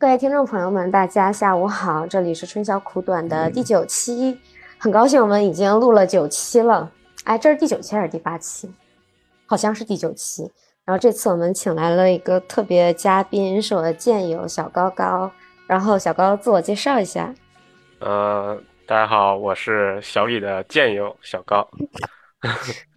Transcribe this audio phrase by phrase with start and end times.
[0.00, 4.38] 各位听众朋友们，大家下午好，这里是春宵苦短的第九期，
[4.78, 6.88] 很高兴我们已经录了九期了。
[7.24, 8.70] 哎，这是第九期还是第八期？
[9.44, 10.48] 好像是第九期。
[10.84, 15.28] 然后这次我们请来了一个特别嘉宾，是我的剑友小高高。
[15.66, 17.34] 然后小高自我介绍一下。
[17.98, 21.68] 呃，大家好，我是小李的剑友小高。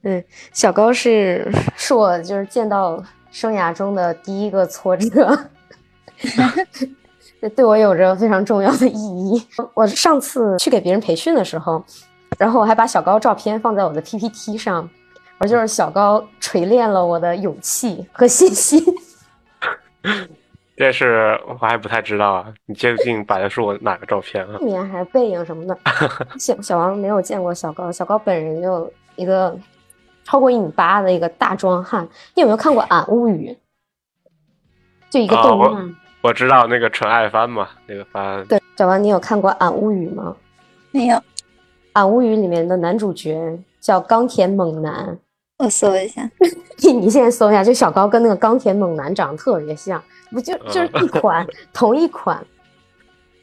[0.04, 5.50] 嗯，小高是是我就是见到生涯中的第一个挫折。
[7.42, 9.44] 这对我有着非常重要的意义。
[9.74, 11.84] 我上次去给别人培训的时候，
[12.38, 14.88] 然后我还把小高照片放在我的 PPT 上，
[15.40, 18.80] 我就是小高锤炼了我的勇气和信心。
[20.78, 24.58] 这是我还不太知道啊，你究竟摆的是我哪个照片啊？
[24.58, 25.78] 正面还是背影什么的？
[26.40, 29.56] 小小王没有见过小高，小高本人就一个
[30.24, 32.08] 超过一米八的一个大壮汉。
[32.36, 33.56] 你有没有看过《俺物语》？
[35.12, 35.96] 就一个动漫。
[36.22, 38.46] 我知道那个纯爱番嘛，那个番。
[38.46, 40.36] 对，小王，你有看过《俺物语》吗？
[40.92, 41.18] 没有，
[41.94, 45.18] 《俺物语》里面的男主角叫钢铁猛男。
[45.58, 46.28] 我搜一下，
[46.78, 52.44] 你现在搜一下，就小高跟那个钢铁猛男长得特别像，不就就是一款 同一款。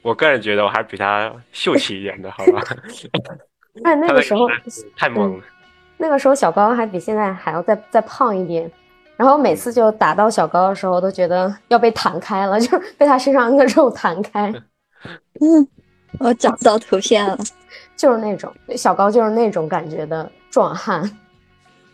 [0.02, 2.60] 我个人觉得我还是比他秀气一点的，好吧？
[3.82, 4.48] 但那个时候
[4.96, 5.44] 太猛了。
[5.96, 8.70] 那个时候小高还比现在还要再再胖一点。
[9.18, 14.54] 然后每次就打到小高的时候，都觉得要被弹开了， 就是被他身上那个肉弹开。
[15.42, 15.68] 嗯，
[16.20, 17.36] 我找到图片了，
[17.96, 21.02] 就是那种小高，就是那种感觉的壮汉。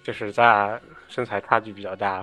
[0.02, 2.22] 就是在身材差距比较大。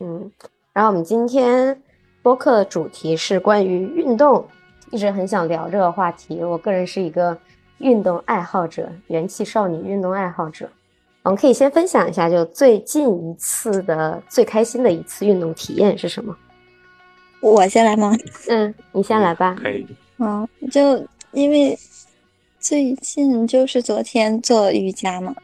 [0.00, 0.32] 嗯，
[0.72, 1.78] 然后我们今天
[2.22, 4.48] 播客的主题是关于运动，
[4.90, 6.42] 一直很想聊这个话题。
[6.42, 7.36] 我个人是一个
[7.78, 10.66] 运动爱好者，元气少女运动爱好者。
[11.24, 16.36] 我们可以先分享一下，就最近一次的最开心的一次运动体验是什么？
[17.40, 18.14] 我先来吗？
[18.48, 19.56] 嗯，你先来吧。
[19.60, 19.86] 可以。
[20.18, 21.78] 嗯，就因为
[22.60, 25.34] 最近就是昨天做瑜伽嘛，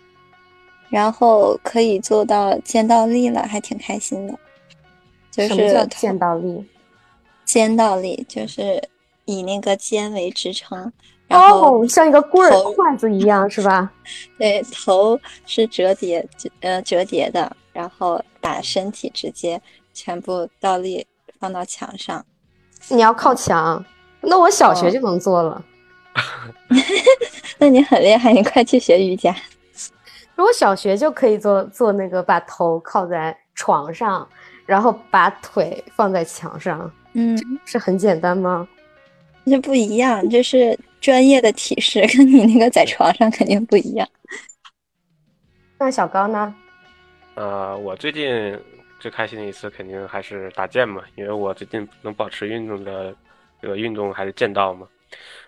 [0.91, 4.39] 然后可以做到肩倒立了，还挺开心的。
[5.31, 6.65] 就是肩倒立？
[7.47, 8.83] 肩倒立就是
[9.25, 10.93] 以那个肩为支撑。
[11.31, 13.91] 哦，像一个棍儿筷子一样是吧？
[14.39, 16.27] 对，头是折叠，
[16.61, 19.61] 呃，折叠的，然后把身体直接
[19.95, 21.07] 全部倒立
[21.39, 22.25] 放到墙上。
[22.89, 23.85] 你要靠墙？
[24.21, 25.65] 那我小学就能做了。
[27.59, 29.35] 那你很厉害，你快去学瑜伽。
[30.35, 34.27] 如果小学就可以做做那个，把头靠在床上，
[34.67, 38.67] 然后把腿放在墙上，嗯，是很简单吗？
[39.51, 40.79] 那不一样，就是。
[41.01, 44.07] 专业的体式 跟你那个在床上肯定不一样。
[45.79, 46.55] 那小高呢？
[47.37, 48.55] 呃，我最近
[48.99, 53.17] 最开心的一次肯定还是打剑嘛，因为我最近能保持运动的
[53.63, 54.87] 这个运动还是剑道嘛。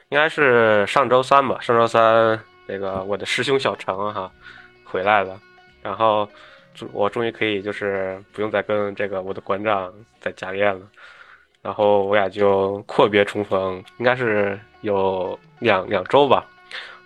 [0.08, 4.32] 应该是上周三吧，上周三那个我的师兄小程哈
[4.84, 5.38] 回来了，
[5.82, 6.26] 然后
[6.94, 10.88] 我终于可以就是不用再跟这个我的馆长在家练了。
[11.62, 16.44] 然后我俩就阔别重逢，应该是有两两周吧，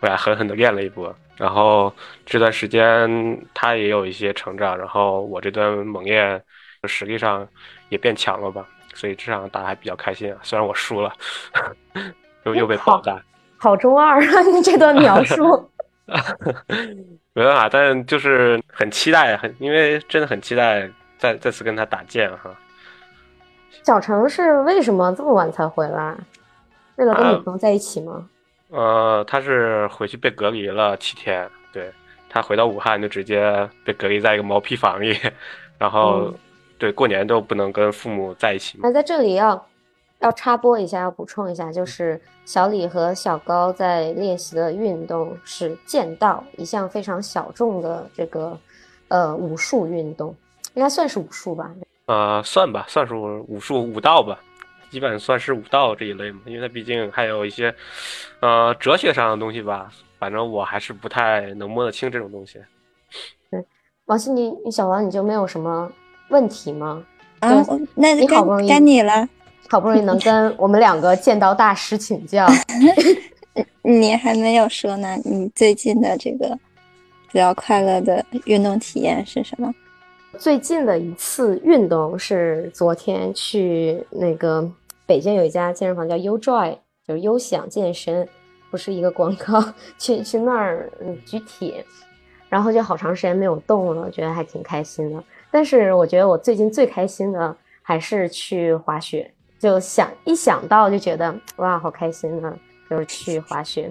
[0.01, 1.15] 我俩狠狠的练了一波。
[1.37, 1.93] 然后
[2.25, 3.07] 这段时间
[3.53, 6.43] 他也有一些成长，然后我这段猛练
[6.85, 7.47] 实力上
[7.91, 10.39] 也变强了吧，所以这场打还比较开心啊。
[10.43, 11.13] 虽然我输了，
[12.45, 13.23] 又又被爆单，
[13.59, 14.43] 好中二啊！
[14.55, 15.71] 你这段描述，
[17.35, 22.51] 没办法，但就是很期待，很因为真的很期待再再次跟他打剑哈。
[23.83, 26.17] 小程是为什么这么晚才回来？
[26.97, 28.29] 为了跟女朋友在一起吗？
[28.71, 31.49] 呃，他是回去被隔离了七天。
[31.73, 31.93] 对
[32.31, 35.15] 他回到武汉就直接被隔离在一个毛坯房里，
[35.79, 36.33] 然后
[36.79, 38.79] 对过年都不能跟父母在一起。
[38.83, 39.67] 那在这里要
[40.21, 48.59] 要插播一下，要补充一下，就是小李和小高在练习的运动是剑道，一项非常小众的这个
[49.09, 50.35] 呃武术运动，
[50.73, 51.71] 应该算是武术吧。
[52.07, 54.39] 呃，算吧，算是武术武道吧，
[54.91, 57.75] 基本算是武道这一类嘛，因为它毕竟还有一些，
[58.41, 59.91] 呃，哲学上的东西吧。
[60.19, 62.59] 反正我还是不太能摸得清这种东西。
[63.51, 63.63] 对，
[64.07, 65.93] 王鑫，你你小王你就没有什么
[66.31, 67.05] 问题吗？
[67.41, 67.63] 啊，
[67.95, 69.29] 那你好不容易该你了，
[69.69, 72.47] 好不容易能跟我们两个剑道大师请教。
[73.85, 76.59] 你还没有说呢，你最近的这个
[77.31, 79.71] 比较快乐的运动体验是什么？
[80.39, 84.69] 最近的一次运动是昨天去那个
[85.07, 88.29] 北京有一家健身房叫 U Joy，就是优享健身，
[88.71, 89.63] 不是一个广告。
[89.99, 90.91] 去去那儿
[91.25, 91.85] 举铁，
[92.49, 95.23] 然后就好长时间没有动了，觉得还挺开心的。
[95.51, 102.57] 但是我觉得我最近最开心的还是去滑雪，就想一想到就觉得哇，好开心啊！
[102.91, 103.91] 就是去滑雪。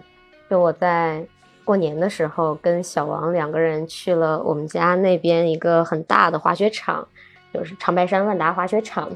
[0.49, 1.25] 就我在
[1.65, 7.05] 过年的时候跟小王两个人去了我们家那边一个很大的滑雪场，
[7.53, 9.11] 就是长白山万达滑雪场。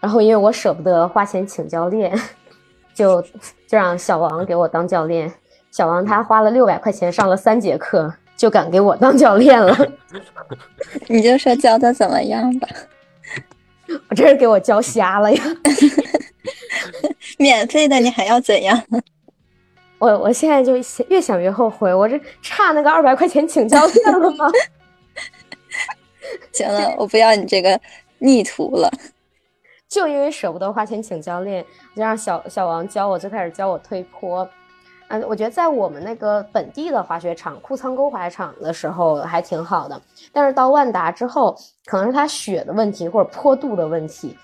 [0.00, 2.12] 然后因为我舍不得花钱请教练，
[2.92, 3.22] 就
[3.66, 5.32] 就让小王给我当教练。
[5.70, 9.76] 小王他花了六百块钱上了三节课，就敢给我当教练了。
[11.08, 12.68] 你就说教的怎么样吧？
[14.08, 15.44] 我真是给我教瞎了呀！
[17.38, 18.82] 免费的你还要怎样？
[19.98, 20.74] 我我现在就
[21.08, 24.50] 越想越后悔，我这差那个二百块钱请教练了吗？
[26.52, 27.80] 行了，我不要你这个
[28.18, 28.90] 逆徒了。
[29.88, 31.64] 就因为舍不得花钱请教练，
[31.94, 34.48] 就让小小王教我，最开始教我推坡。
[35.08, 40.02] 嗯，我觉得在我们那个本地的滑雪场库仓沟滑雪场的时候还挺好的，
[40.32, 44.36] 但是到万达之后，可能是它雪的问题，或者坡度的问题，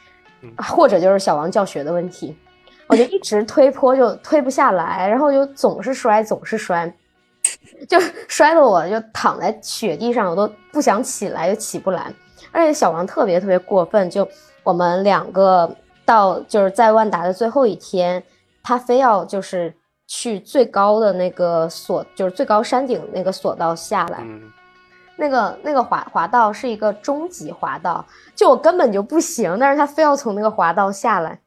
[0.59, 2.37] 或者就是小王教学的问题，
[2.89, 6.93] 我就一直推坡就推不下来，然后就总是摔，总是摔，
[7.89, 12.13] 就摔的我就躺在雪地上，我都不想起来，又起不来。
[12.51, 14.27] 而且小王特别特别过分，就
[14.63, 15.75] 我们两个
[16.05, 18.23] 到就是在万达的最后一天，
[18.63, 19.75] 他非要就是。
[20.09, 24.23] 去最高的那个索，就是最高山顶那个索道下来，
[25.17, 28.05] 那个那个滑滑道是一个中级滑道，
[28.37, 31.39] 就我根本就不行，但是他非要从那个滑道下来，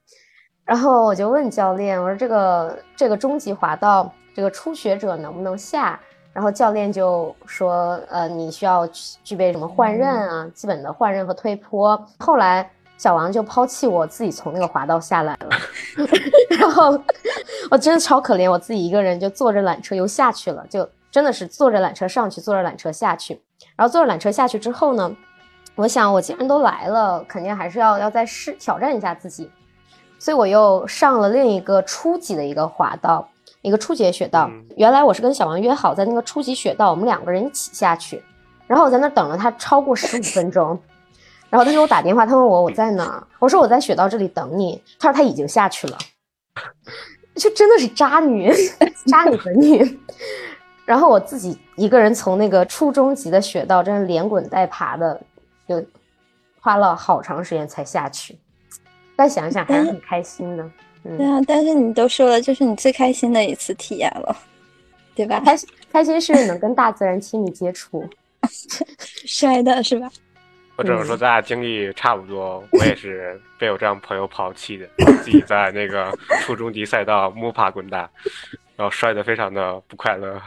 [0.65, 5.99] 然后我就问教练，我说这个这个中级滑道，这个初学者能不能下？
[6.33, 8.85] 然后教练就说，呃，你需要
[9.23, 12.05] 具备什么换刃啊，基本的换刃和推坡。
[12.19, 12.69] 后来。
[12.97, 15.49] 小王就抛弃我自己从那个滑道下来了，
[16.57, 16.97] 然后
[17.69, 23.41] 我真的超可怜，我自己一个人就坐着缆车又下去了，就真的是坐着缆车上去，坐着缆车下去。
[23.75, 25.13] 然后坐着缆车下去之后呢，
[25.75, 29.51] 我想我既然都来了，肯定还是要要再试挑战一下自己，
[30.25, 33.29] 所以我又上了另一个初级的一个滑道，
[33.61, 34.49] 一个初级雪道。
[34.75, 38.23] 原来我是跟小王约好在那个初级雪道，我们两个人一起下去，
[38.65, 40.79] 然后我在那等了他超过十五分钟。
[41.47, 44.81] 然后他给我打电话，他问我我在哪，我说我在雪道这里等你。
[44.97, 45.97] 他说他已经下去了，
[47.35, 48.51] 就真的是渣女，
[49.05, 49.99] 渣女本女。
[50.85, 55.21] 然后我自己一个人从那个初中级的雪道，真是连滚带爬的，
[55.69, 55.85] 就
[56.59, 58.39] 花了好长时间才下去。
[59.17, 60.69] 再想想还是很开心的。
[61.03, 64.35] 对啊，但是你都说了，这是你最开心的一次体验了，
[65.13, 65.39] 对吧？
[65.45, 68.09] 开心开心是能跟大自然亲密接触，
[69.25, 70.09] 摔的是吧？
[70.77, 74.89] 我只能说咱俩经历差不多，我也是被我这样朋友抛弃的，
[75.23, 77.99] 自己在那个初中级赛道摸爬滚打，
[78.75, 80.41] 然后摔得非常的不快乐。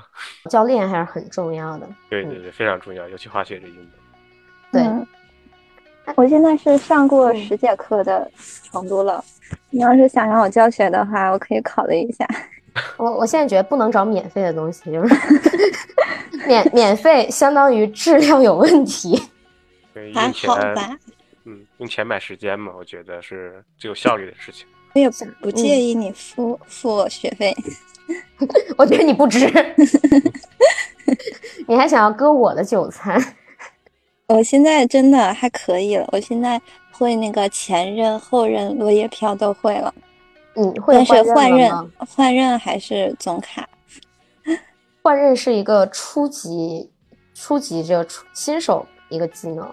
[0.51, 1.89] 教练还是很重要的。
[2.11, 3.85] 对对对，非常重要，尤其滑雪这运动。
[4.73, 4.83] 对，
[6.17, 8.31] 我现在是上过十节课的
[8.71, 9.23] 程度了。
[9.71, 12.27] 你要是想让我教学的话，我可以考虑一下。
[12.97, 15.15] 我我现在觉得不能找免费的东西，就是
[16.47, 19.21] 免免费相当于质量有问题。
[20.15, 20.97] 还好吧，
[21.45, 24.67] 嗯，用钱买时间嘛，我觉得是最有效率的事情。
[24.95, 27.55] 我也不不介意你付付我学费，
[28.79, 29.51] 我觉得你不值，
[31.67, 33.21] 你还想要割我的韭菜？
[34.29, 36.61] 我现在真的还可以了，我现在
[36.93, 39.93] 会那个前刃、后刃、落叶飘都会了。
[40.55, 43.67] 你，会但是换刃换刃还是总卡。
[45.03, 46.91] 换刃是一个初级、
[47.35, 49.67] 初级这个新手一个技能。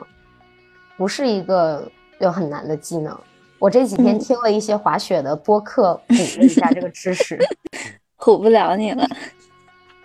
[0.95, 1.85] 不是一个
[2.19, 3.17] 有很难的技能。
[3.59, 7.37] 我这几天听了一些滑雪的播客，补了一下这个知识。
[8.17, 9.05] 唬不了你了，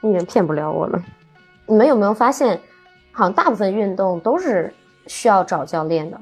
[0.00, 1.00] 你已经骗不了我了。
[1.66, 2.61] 你们有没有发现，
[3.12, 4.72] 好像大部分运动都是
[5.06, 6.20] 需要找教练的？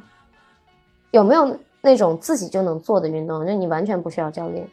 [1.11, 4.67] 有没有那种自己就能做的运动，就你完全不需要教练？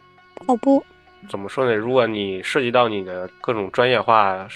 [0.46, 0.84] 跑步。
[1.30, 1.74] 怎么说呢？
[1.74, 4.48] 如果你涉及到你的各种专业化，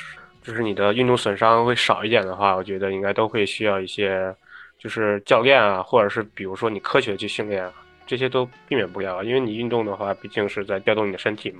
[0.43, 4.35] 就是你的运动损伤会少一点的话，我觉得应该都会需要一些。
[4.81, 7.69] 就是教练啊，或者是比如说你科学去训练，
[8.07, 11.59] 这些都避免不了，因为你运动的话，毕竟是在调动你的身体嘛。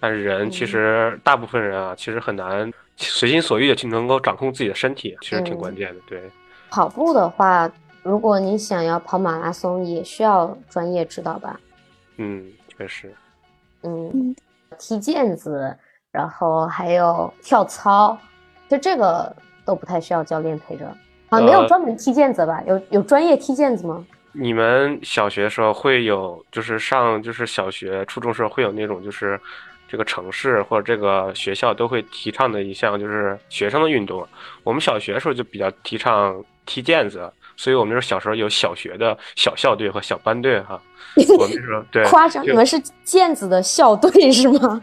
[0.00, 6.00] 但是人其实大部分人啊，其实很难随心所欲的去能够掌控自己的身体，其实挺关键的。
[6.06, 6.22] 对，
[6.70, 7.70] 跑步的话，
[8.02, 11.58] 如果你想要跑马拉松，也需要专业指导吧？
[12.16, 13.12] 嗯，确实。
[13.82, 14.34] 嗯，
[14.78, 15.76] 踢毽子，
[16.10, 18.16] 然后还有跳操，
[18.68, 19.34] 就这个
[19.64, 20.86] 都不太需要教练陪着。
[21.30, 22.62] 啊，没有专门踢毽子吧？
[22.66, 24.04] 有有专业踢毽子吗？
[24.32, 29.40] 你们小学时候会有，就是上就是小学、初中时候会有那种，就是
[29.94, 34.26] 这个城市或者这个学校都会提倡的一项，就是学生的运动。
[34.64, 40.82] 我们小学的时候就比较提倡踢毽子，所以我们那时候小时候有小学的小校队和小班队哈。
[41.38, 44.82] 我们那时候对 夸张，你们是毽子的校队是吗？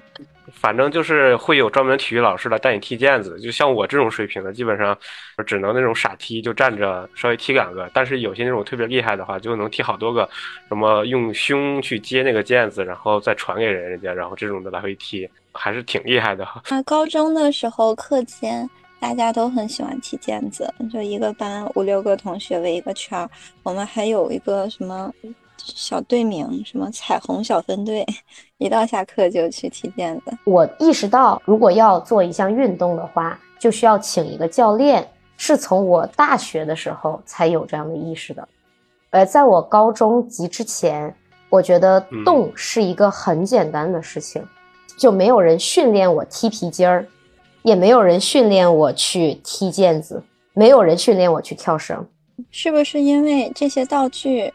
[0.54, 4.98] 反正就是会有专门体育老师来带你踢毽子，就像我这种水平的，基本上
[5.46, 7.90] 只能那种傻踢，就站着稍微踢两个。
[7.94, 10.30] 但是有些那种特别厉害的话，就能踢好多个，
[10.68, 16.44] 什么用胸去接那个毽子，然后再传给人家，然后这种的来回踢，还是挺厉害的。
[16.46, 23.30] 啊，高中的时候课间大家都很喜欢踢毽子，就一个班五六个同学围一个圈儿，
[23.64, 25.12] 我们还有一个什么。
[25.66, 28.06] 小队名什么彩虹小分队，
[28.58, 30.32] 一到下课就去踢毽子。
[30.46, 35.08] 我意识到，如果要做一项运动的话，就需要请一个教练。
[35.44, 38.48] 是从我大学的时候才有这样的意识的。
[39.10, 41.12] 呃，在我高中及之前，
[41.50, 44.48] 我觉得动是一个很简单的事情，
[45.00, 47.08] 就没有人训练我踢皮筋儿，
[47.64, 50.22] 也没有人训练我去踢毽子，
[50.54, 52.08] 没有人训练我去跳绳。
[52.52, 54.54] 是不是因为这些道具？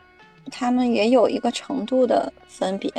[0.50, 2.90] 他们也有一个程度的分别，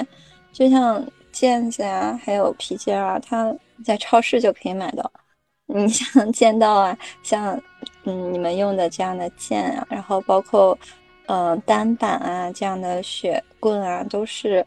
[0.52, 5.12] 就像毽子啊，还有皮筋啊，它在超市就可以买到。
[5.68, 7.62] 你像剑道啊，像
[8.06, 10.78] 嗯你们用的这样的剑啊，然后包括
[11.28, 14.66] 嗯单板啊这样的雪棍啊，都是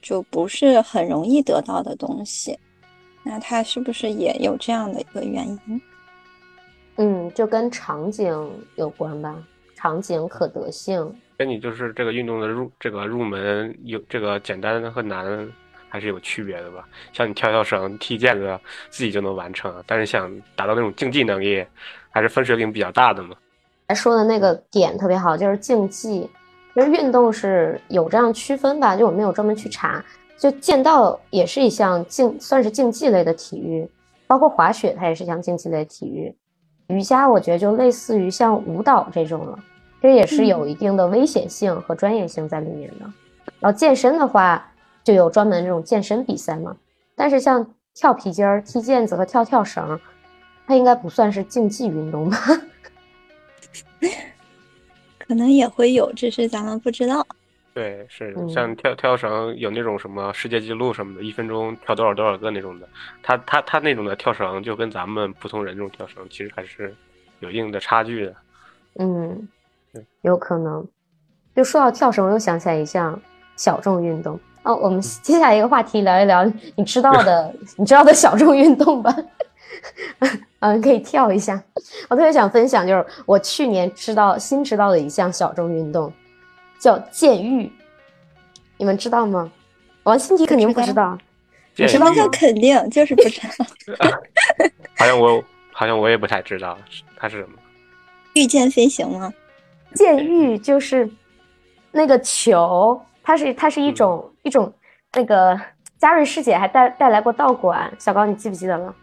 [0.00, 2.58] 就不是很容易得到的东西。
[3.24, 5.82] 那它是不是也有这样的一个原因？
[6.96, 8.32] 嗯，就跟场景
[8.76, 9.42] 有关吧，
[9.74, 11.12] 场景可得性。
[11.42, 15.44] 跟你就是这个运动的入这个入门有这个简单和难
[15.88, 16.88] 还是有区别的吧？
[17.12, 18.56] 像你跳跳绳、踢毽子，
[18.90, 21.66] 自己就能完成，但是想达到那种竞技能力，
[22.10, 23.34] 还是分水岭比较大的嘛。
[23.88, 26.30] 还说的那个点特别好，就是竞技，
[26.74, 28.94] 其实运动是有这样区分吧？
[28.94, 30.00] 就我没有专门去查，
[30.38, 33.84] 就剑道也是一项竞，算是竞技类的体育，
[34.28, 36.32] 包括滑雪，它也是一项竞技类体育。
[36.86, 39.58] 瑜伽我觉得就类似于像舞蹈这种了。
[40.02, 43.06] 这也是有一定的危险性和专业性在里面的。
[43.60, 44.72] 然后健身的话，
[45.04, 46.76] 就有专门这种健身比赛嘛。
[47.14, 50.00] 但是像跳皮筋儿、踢毽子和跳跳绳，
[50.66, 52.36] 它应该不算是竞技运动吧？
[55.20, 57.24] 可能也会有，只是咱们不知道。
[57.72, 62.88] 对，是像跳跳绳有那种什么世界纪录什么的，一分钟跳多少多少个那种的。
[63.22, 66.92] 他他他那种的跳绳，就跟咱们普通人这种跳绳，其实还是
[67.38, 68.34] 有一定的差距的。
[68.98, 69.48] 嗯。
[70.22, 70.86] 有可能，
[71.54, 73.20] 就说到跳绳，我又想起来一项
[73.56, 74.74] 小众运动哦。
[74.76, 76.44] 我们接下来一个话题聊一聊
[76.76, 79.14] 你知道的， 你知道的小众运动吧。
[80.60, 81.60] 嗯，可以跳一下。
[82.08, 86.12] 我特别想分享，就是我去年知道新知道的一项小众运动，
[86.78, 87.70] 叫剑玉。
[88.76, 89.50] 你们知道吗？
[90.04, 91.18] 王心迪肯定不知道。
[91.74, 92.88] 什么叫肯定？
[92.90, 93.66] 就是不知道。
[94.96, 96.76] 好像我好像我也不太知道，
[97.16, 97.58] 它是什么？
[98.34, 99.32] 御剑飞行吗？
[99.94, 101.08] 剑玉就是
[101.90, 104.72] 那个球，它是它是一种一种
[105.12, 105.58] 那个
[105.98, 108.94] 嘉瑞师姐还带带来过道馆，小高你记不记得了？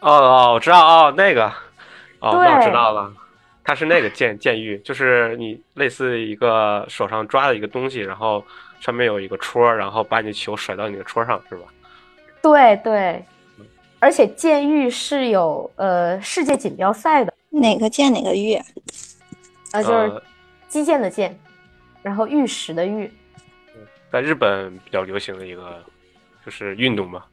[0.00, 1.52] 哦哦，我知道哦，那个。
[2.20, 3.10] 哦，那我知道了，
[3.64, 8.44] 它是那个剑剑玉，就是你类似一个手上抓的一个东西，然后
[8.78, 11.62] 上面有一个戳，然后把你的球甩到你的戳上，是吧？
[12.42, 13.24] 对对，
[14.00, 18.60] 而且剑玉是有呃世界锦标赛的，哪个剑哪个玉？
[19.72, 20.22] 啊，就是
[20.68, 21.38] 击剑的剑，
[22.02, 23.12] 然后玉石的玉，
[24.10, 25.82] 在日本比较流行的一个
[26.44, 27.24] 就是运动嘛。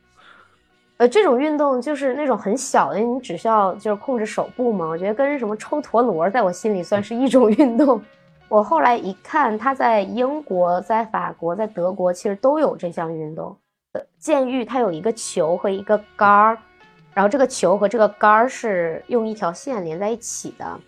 [0.97, 4.87] 呃，这种运动就是那种很小的，你只需要就是控制手部嘛。
[4.87, 8.01] 我觉得跟什么抽陀螺，在我心里算是一种运动。
[8.47, 13.55] 我后来一看，他在英国、在法国、在德国，其实都有这项运动。
[13.91, 16.57] 呃剑玉它有一个球和一个杆儿，
[17.13, 20.79] 然后这个球和这个杆儿是用一条线连在一起的。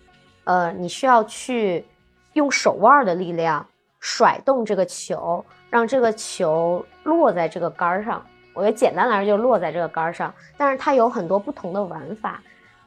[0.44, 1.84] 呃，你需要去
[2.32, 3.64] 用手腕的力量
[3.98, 8.24] 甩动这个球，让这个球落在这个杆儿上。
[8.52, 12.42] 我觉得简单来说就是落在这个杆儿上，但是它有很多不同的玩法，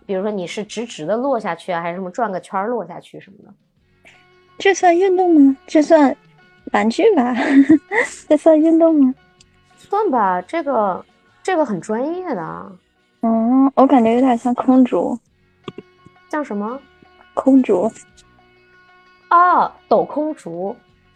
[0.05, 3.53] 比如说你是直直的落下去啊，还是什么转个圈落下去什么的。
[4.57, 5.57] 这算运动吗？
[5.65, 6.15] 这算
[6.73, 7.33] 玩具吧？
[8.27, 9.15] 这算运动吗？
[9.77, 11.03] 算吧，这个
[11.41, 12.71] 这个很专业的。
[13.21, 15.17] 嗯，我感觉有点像空竹。
[16.29, 16.79] 像什么？
[17.33, 17.91] 空竹，
[19.29, 20.75] 哦，抖空竹，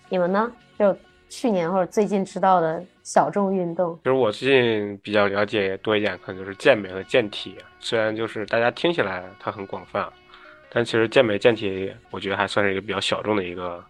[0.09, 0.51] 你们呢？
[0.77, 0.95] 就
[1.29, 3.97] 去年或者最近知道的小众运动。
[4.03, 7.55] 其实我最近比较了解多一点，可能就是健美和健体。
[7.79, 10.07] 虽然就是大家听起来它很广泛，
[10.71, 13.83] 但其实健美健体，我觉得还算是一个比较小众的一个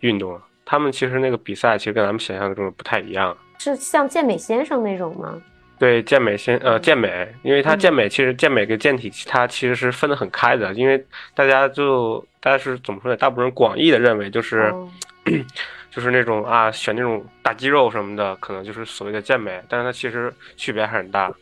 [0.00, 0.40] 运动。
[0.64, 3.36] 他们其实那个比赛，其实跟咱们想象的中不太一样。
[3.58, 5.40] 是像健美先生那种吗？
[5.82, 13.16] 对健美先呃健美，因为它健美其实健美跟健体它其实是分得很开的，因为大家就大家是怎么说呢？
[13.16, 14.88] 大部分人广义的认为就是、哦
[15.90, 21.32] 就是那种啊选那种大肌肉什么的，可能就是所谓的健美，但是它其实区别很大。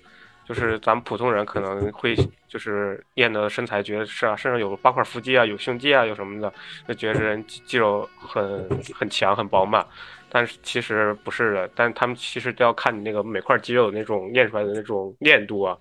[0.48, 2.16] 就是咱们普通人可能会
[2.48, 6.50] 就是练的身材，觉得是啊，身上有八块腹肌啊，有胸肌啊，有什么的，
[6.88, 9.86] 就觉得这人肌肌肉很很强很饱满。
[10.30, 15.76] 但是其实不是的，但他们其实都要看你那个每块肌肉的那种练出来的那种练度啊，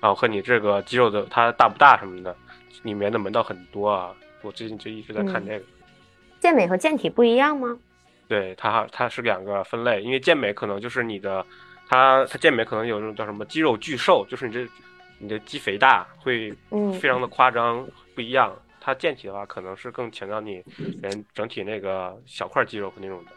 [0.00, 2.36] 然后和你这个肌肉的它大不大什么的，
[2.82, 4.14] 里面的门道很多啊。
[4.42, 5.64] 我最近就一直在看嗯这个。
[6.40, 7.78] 健美和健体不一样吗？
[8.28, 11.44] 对它，它是两个分类，因为健美可能就是你的，
[11.88, 14.68] 它它健美可能有那种叫什么肌肉巨瘦，就是你这
[15.18, 18.54] 你的肌肥大会嗯非常的夸张，不一样。
[18.80, 20.62] 它健体的话，可能是更强调你
[21.02, 23.36] 人整体那个小块肌肉和那种的，嗯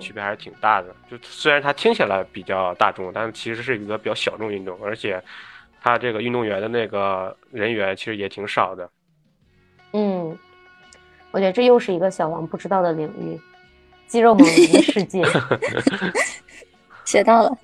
[0.00, 0.94] 区别还是挺大的。
[1.10, 5.22] 就虽然它听起来比较大众，但是其实是一个比较小众运动，而且
[5.80, 8.88] 它这个运动员的那个人员其实也挺少的。
[9.92, 10.36] 嗯，
[11.30, 13.40] 我觉得这又是一个小王不知道的领域，
[14.06, 15.22] 肌肉猛男的世界。
[17.04, 17.58] 学到了。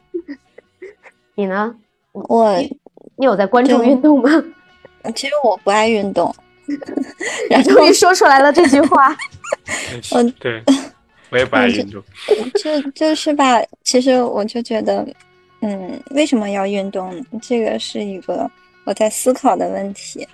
[1.34, 1.74] 你呢？
[2.12, 2.56] 我
[3.16, 4.30] 你有在关注运动吗？
[5.14, 6.34] 其实我不爱运动，
[7.50, 9.14] 然后终于说出来了这句话。
[10.14, 10.62] 嗯对，
[11.34, 12.00] 我也不爱运动。
[12.62, 15.04] 就就是吧，其实我就觉得，
[15.62, 17.24] 嗯，为什么要运动呢？
[17.42, 18.48] 这个是一个
[18.84, 20.26] 我在思考的问题。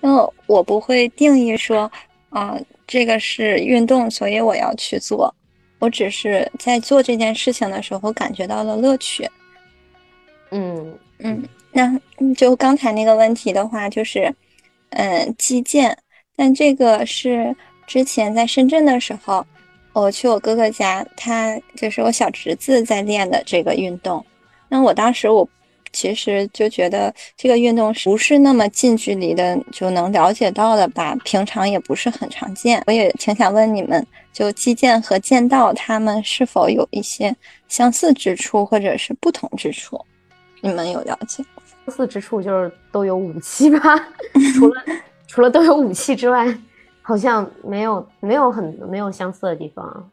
[0.00, 1.88] 那我不会定义说，
[2.30, 5.32] 啊、这个是运动，所以我要去做。
[5.78, 9.30] 我只是在做这件事情的时候感觉到了乐趣。
[10.50, 11.86] 嗯嗯，那
[12.18, 14.34] 嗯就刚才那个问题的话，就是，
[14.90, 15.96] 嗯，击剑，
[16.34, 17.54] 但这个是
[17.86, 19.46] 之前在深圳的时候，
[20.00, 24.24] 我去我哥哥家，他就是我小侄子在练的这个运动。
[24.68, 25.46] 那我当时我
[25.92, 32.82] 其实就觉得这个运动是不是那么近距离的就能了解到的吧，平常也不是很常见。
[32.86, 37.34] 我也挺想问你们，就击剑和剑道，他们是否有一些
[37.68, 40.00] 相似之处，或者是不同之处？
[40.60, 41.44] 你们有了解？
[41.86, 43.80] 相似之处就是都有武器吧，
[44.54, 44.82] 除了
[45.26, 46.46] 除了都有武器之外，
[47.10, 50.10] 好像没有没有很没有相似的地方。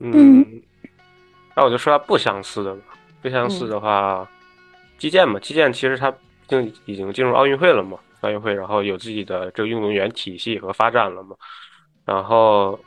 [0.00, 0.44] 嗯，
[1.56, 2.82] 那我就说它不相似的吧。
[3.22, 4.28] 不相似的话，
[4.98, 6.14] 击剑嘛，击剑其实它已
[6.46, 11.34] 经已经进入奥运会了嘛，奥运会然后有自己的这个运动员体系和发展了嘛，
[12.04, 12.78] 然后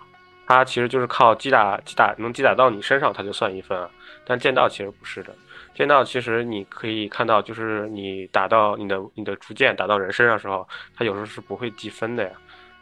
[0.46, 3.90] 它其实就是靠击打击打能击打到你身上，它就算一分啊。
[4.24, 5.34] 但剑道其实不是的，
[5.74, 12.30] 剑道其实你可以看到，就是你打到你的你的竹剑打到人身上的时候，它有时候是不会计分的呀。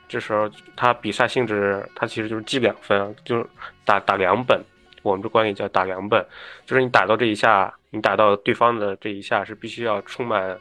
[0.10, 3.46] 这时候他比赛性质，他其实就是记两分啊，就是
[3.86, 4.62] 打打两本。
[5.02, 6.26] 我们这管理叫打两本，
[6.66, 10.60] 就是你打到这一下，你打到对方的这一下是必须要充满，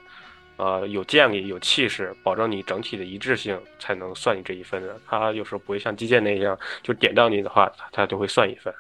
[0.57, 4.97] 呃，有剑力、有气势，保证你整体的一致性，才能算你这一分的。
[5.09, 8.73] 他有时候不会像击剑那样，就点到你的话，他他就会算一分。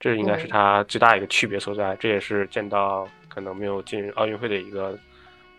[0.00, 4.98] 这应该是他最大一个区别所在，这也是见到可能没有进奥运会的一个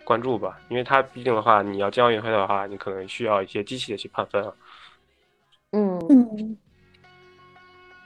[0.04, 4.54] 关注吧，因为它毕竟的话，你要进奥运会的话，你可能需要一些机器的去判分啊。
[5.72, 6.58] 嗯，嗯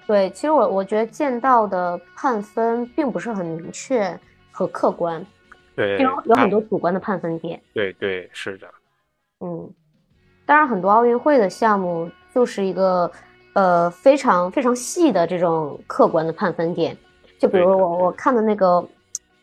[0.06, 4.18] 对，其实我我觉得剑道的判分并不是很明确
[4.52, 5.26] 和客观，
[5.76, 7.62] 对，有有很多主观的判分点。
[7.74, 8.68] 对对是的，
[9.42, 9.70] 嗯，
[10.46, 13.12] 当然，很多奥运会的项目就是一个
[13.54, 16.96] 呃非常非常细的这种客观的判分点。
[17.38, 18.84] 就比如我我看的那个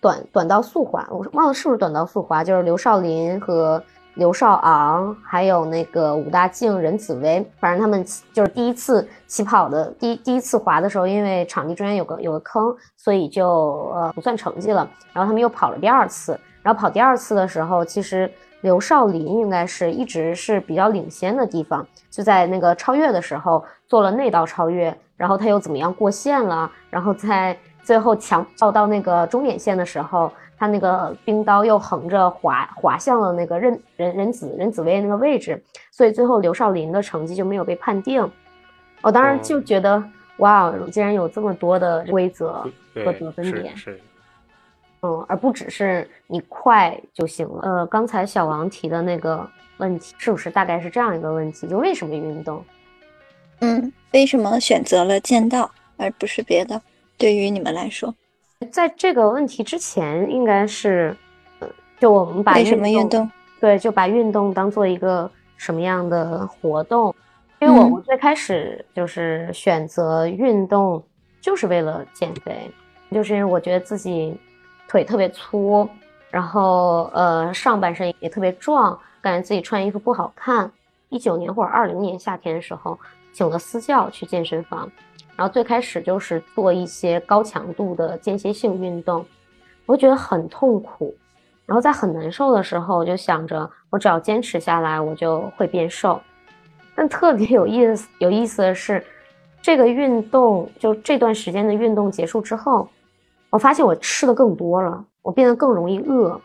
[0.04, 3.82] 短短道速滑，我忘了是不是短道速滑，就是刘少林和
[4.16, 14.86] 刘少昂，还有那个武大靖、任子威，反正他们就是第一次起跑的第一第一次滑的时候，因为场地中间有个有个坑，所以就呃不算成绩了。
[15.14, 38.28] 然后他们又跑了第二次，然后跑第二次的时候，其实刘少林应该是一直是比较领先的地方，就在那个超越的时候做了内道超越，然后他又怎么样过线了，然后在最后强到到那个终点线的时候，他那个冰刀又横着滑滑向了那个任任任子任子威那个位置，所以最后刘少林的成绩就没有被判定。
[39.02, 40.02] 我当时就觉得，
[40.38, 42.64] 哇，竟然有这么多的规则
[43.04, 43.76] 和得分点。
[43.76, 44.00] 是是。
[45.02, 47.60] 嗯，而不只是你快就行了。
[47.62, 51.68] 呃，刚才小王提的那个问题，是不是大概是这样一个问题？
[51.68, 52.64] 就为什么运动？
[53.60, 56.80] 嗯，为什么选择了剑道而不是别的？
[57.16, 58.14] 对于你们来说，
[58.70, 61.16] 在这个问题之前，应该是，
[61.60, 63.30] 呃，就我们把为什么运运动？
[63.60, 67.14] 对，就把运动当做一个什么样的活动？
[67.60, 71.02] 因为我嗯我最开始就是选择运动，
[71.40, 72.70] 就是为了减肥，
[73.10, 74.36] 就是因为我觉得自己
[74.86, 75.88] 腿特别粗，
[76.30, 80.70] 然后呃上半身也特别壮，感觉自己穿衣服不好看。
[81.08, 82.98] 一九年或者二零年夏天的时候，
[83.32, 84.90] 请了私教去健身房，
[85.36, 89.24] 然后最开始就是做一些高强度的间歇性运动，
[89.86, 91.14] 我觉得很痛苦。
[91.66, 96.20] 然后在很难受的时候，我就想着我只要坚持下来，我就会变瘦。
[96.94, 99.02] 但特别有意思有意思的是，
[99.62, 102.88] 这个运动就这段时间的运动结束之后，
[103.50, 106.38] 我发现我吃的更多了，我变得更容易饿，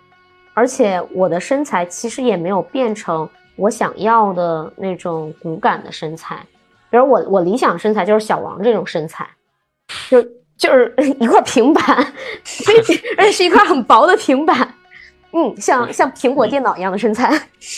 [0.54, 6.45] 而且我的身材其实也没有变成我想要的那种骨感的身材。
[6.89, 9.28] 比如我我理想身材就是小王这种身材，
[10.10, 10.21] 就
[10.58, 11.84] 就是一块平板，
[13.17, 14.75] 而且是一块很薄的平板。
[15.32, 17.32] 嗯，像像苹果电脑一样的身材，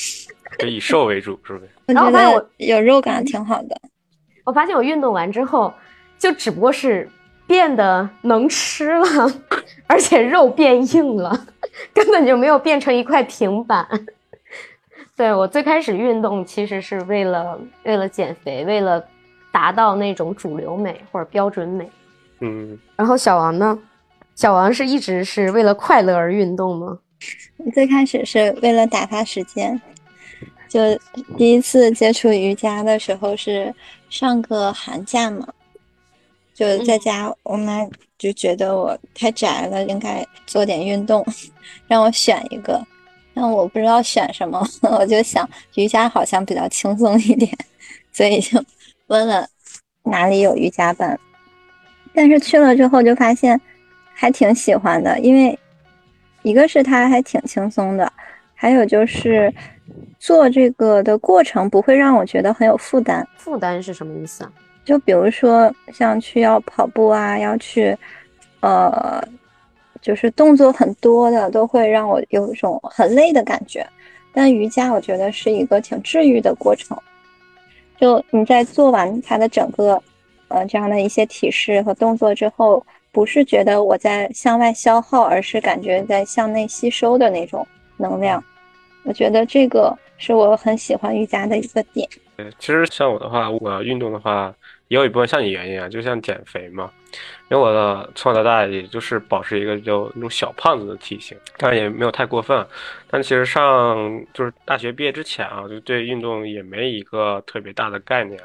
[0.65, 1.69] 以瘦为主，是不是？
[1.93, 3.75] 然后发现我有肉感挺好的。
[4.45, 5.73] 我发现我运动完之后，
[6.17, 7.09] 就只不过是
[7.45, 9.05] 变得能吃了，
[9.87, 11.45] 而且肉变硬了，
[11.93, 13.85] 根本就没有变成一块平板。
[15.21, 19.05] 对我最开始运动其实是为了为了减肥，为了
[19.51, 21.87] 达到那种主流美或者标准美。
[22.39, 22.75] 嗯。
[22.95, 23.77] 然后小王呢？
[24.33, 26.97] 小王是一直是为了快乐而运动吗？
[27.71, 29.79] 最开始是为了打发时间，
[30.67, 30.79] 就
[31.37, 33.71] 第一次接触瑜伽的时候是
[34.09, 35.47] 上个寒假嘛，
[36.51, 41.23] 就在家，我妈就觉得我太宅了，应该做点运动，
[41.87, 42.83] 让我选一个，
[43.33, 47.51] 但我不知道选什么， 我就想瑜伽好像比较轻松一点，
[48.11, 48.63] 所以就
[49.07, 49.47] 问了
[50.03, 51.19] 哪里有瑜伽班，
[52.13, 53.59] 但是去了之后就发现
[54.13, 55.57] 还挺喜欢的，因为。
[56.43, 58.11] 一个是它还挺轻松的，
[58.55, 59.53] 还有就是
[60.17, 63.27] 做这个的过程不会让我觉得很有负担。
[63.37, 64.51] 负担是什么意思啊？
[64.83, 67.95] 就比如说像去要跑步啊，要去，
[68.61, 69.23] 呃，
[70.01, 73.85] 就是动作很多的，都会让我有一种很累的感觉。
[74.33, 76.97] 但瑜伽我觉得是一个挺治愈的过程。
[77.99, 80.01] 就你在做完它的整个，
[80.47, 82.85] 呃，这样的一些体式和动作之后。
[83.13, 88.41] 不是觉得我在向外消耗，而是感觉在向内吸收的那种能量。
[89.03, 92.07] 我觉得这个是我很喜欢瑜伽的一个点。
[92.57, 94.55] 其实像我的话，我运动的话，
[94.91, 96.91] 也有一部分像你原因啊，就像减肥嘛。
[97.49, 102.65] 因为我的从小到大也就是保持一个就那种小胖子的体型，当然也没有太过分。
[103.09, 103.97] 但其实上
[104.33, 108.37] 就是大学毕业之前啊，就对运动也没一个特别大的概念。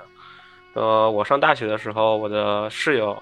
[0.75, 3.21] 呃，我上大学的时候，我的室友。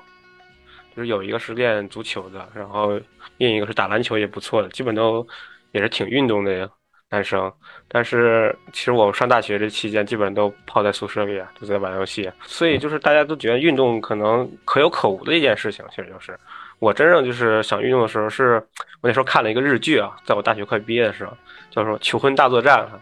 [0.96, 3.00] 就是有一个是练足球的，然后
[3.38, 5.26] 另一个是打篮球也不错的，基本都
[5.72, 6.70] 也是挺运动的呀
[7.14, 7.52] 男生。
[7.88, 12.30] 但是其实我们上大学这期间，基本上都泡在宿舍里啊，都在玩游戏。
[12.42, 15.84] 所以就是大家都觉得运动可能可有可无的一件事情。
[15.90, 16.38] 其实就是
[16.78, 18.54] 我真正就是想运动的时候，是
[19.00, 21.36] 我那时候看了一个日剧啊，在我大学快毕业的时候，
[21.70, 22.98] 叫做《求婚大作战》哈。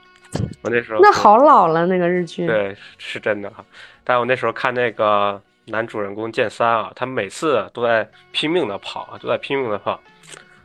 [0.63, 3.65] 我那时候那好老了那个日剧，对，是真的哈。
[4.05, 5.41] 但我那时候看那个。
[5.67, 9.99] 男主人公剑三啊，他每次都在拼命的跑啊，都在拼命的跑。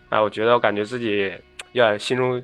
[0.09, 1.31] 哎，我觉得我感觉自己
[1.71, 2.43] 有点心中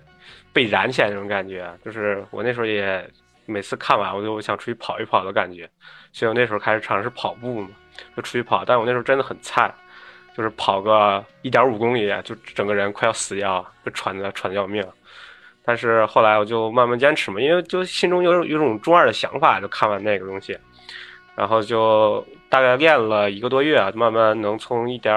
[0.54, 3.06] 被燃起来那种感觉，就是我那时候也
[3.46, 5.70] 每次看完，我就想出去跑一跑的感觉。
[6.12, 7.70] 所以我那时候开始尝试跑步嘛，
[8.16, 8.64] 就出去跑。
[8.64, 9.74] 但我那时候真的很菜，
[10.38, 14.86] 就是跑个一点五公里，就整个人快要死掉，就喘的喘的要命。
[15.66, 20.58] 但是后来我就慢慢坚持嘛，因为就心中有有种中二的想法，就看完那个东西。
[21.36, 25.16] 然后就大概练了一个多月，慢慢能从一点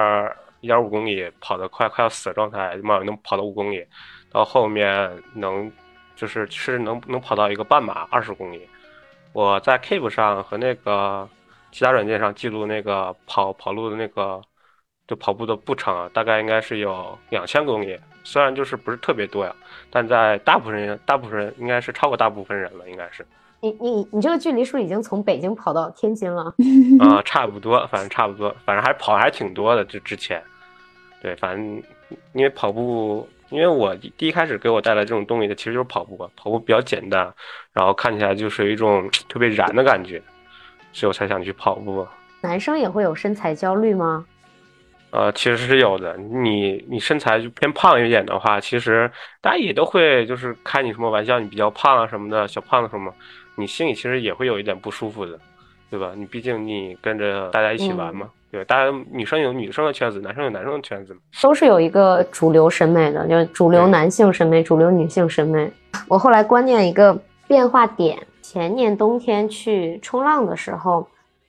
[0.61, 3.85] 一点五公里跑得快快要死的状态，慢慢能跑到五公里，
[4.31, 5.71] 到后面能
[6.15, 8.69] 就是是能能跑到一个半马二十公里。
[9.33, 11.29] 我在 Keep 上和那个
[11.71, 14.41] 其他软件上记录那个跑跑路的那个
[15.07, 19.55] 就跑步的步程啊，大概应该是有两千公里，虽然就是不是特别多呀，
[19.91, 23.27] 但在大部分人大部分人应该是超过大部分人了，应该是。
[23.61, 26.55] 你你你这个距离是不是已经从北京跑到天津了？
[27.01, 29.85] 啊，差不多，反正差不多，反正还跑还挺多的。
[29.85, 30.43] 就之前，
[31.23, 31.83] 对，反正
[32.33, 37.33] 因为跑步，因为我第一开始给我带来这种动力的其实就是跑步，跑步比较简单，
[37.73, 40.21] 然后看起来就是有一种特别燃的感觉，
[40.93, 42.07] 所以我才想去跑步。
[42.41, 44.25] 男生也会有身材焦虑吗？
[45.11, 46.17] 呃，其实是有的。
[46.17, 53.15] 你你身材就偏胖一点的话，其实大家也都会就是开你什么玩笑，你比较胖啊什么的，小胖子什么。
[53.55, 55.39] 你心里其实也会有一点不舒服的，
[55.89, 56.13] 对吧？
[56.15, 65.71] 你毕竟你跟着大家一起玩嘛，对大家女生有女生的圈子，男生有男生的圈子，都是有一个主流审美的，就主流男性审美、主流女性审美。
[66.09, 67.15] 我后来观念一个
[67.47, 71.07] 变化点，前年冬天去冲浪的时候，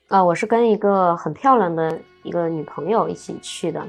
[0.10, 3.82] 啊，我是跟一个很漂亮的一个女朋友一起去的。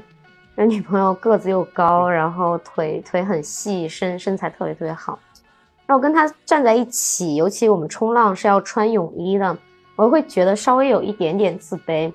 [0.55, 5.19] 那女朋友个子又高，然后腿腿很细，身身材特别特别好。
[5.85, 9.57] 然后跟她站在一起，尤其我们冲浪是要穿泳衣的，
[9.97, 12.09] 我会觉得稍微有一点点自卑。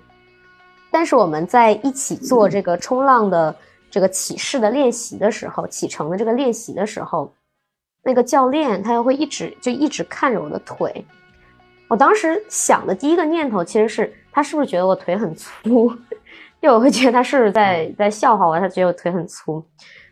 [0.95, 3.53] 但是我们在一起做这个冲浪的
[3.91, 7.35] 这个起势的练习的时候，启程的这个练习的时候，
[8.05, 11.05] 那个教练他又会一直就一直看着我的腿。
[11.89, 15.93] 我当时想的第一个念头其实是他是不是觉得我腿很粗，
[16.63, 19.61] 就我会觉得他是不是在在笑话我，他觉得我腿很粗。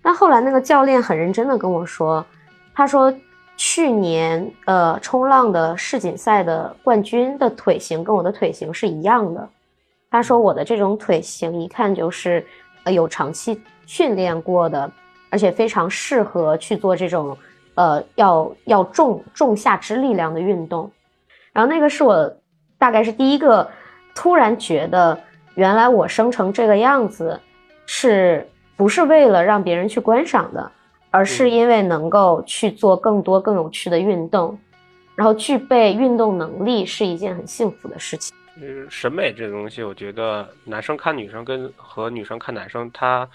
[0.03, 2.27] 但后来那个教练很认真的跟我说，
[2.75, 3.14] 他说
[3.57, 9.49] 去年呃冲浪的世锦赛的冠军的腿型跟我的腿型是一样的。
[10.12, 12.46] 他说我的这种腿型一看就是
[12.85, 14.92] 呃有长期训练过的，
[15.31, 17.35] 而且非常适合去做这种
[17.75, 20.90] 呃要要重重下肢力量的运动。
[21.55, 22.31] 然后那个是我
[22.79, 23.66] 大概是第一个
[24.14, 25.18] 突然觉得，
[25.55, 27.40] 原来我生成这个样子，
[27.87, 28.46] 是
[28.77, 30.70] 不是为了让别人去观赏的，
[31.11, 34.59] 而是因为能够去做更多更有趣的运动，
[35.14, 38.37] 然后具备运动能力是一件很幸福的事情。
[38.60, 43.28] 嗯，审美这东西，我觉得男生看女生跟和女生看男生，他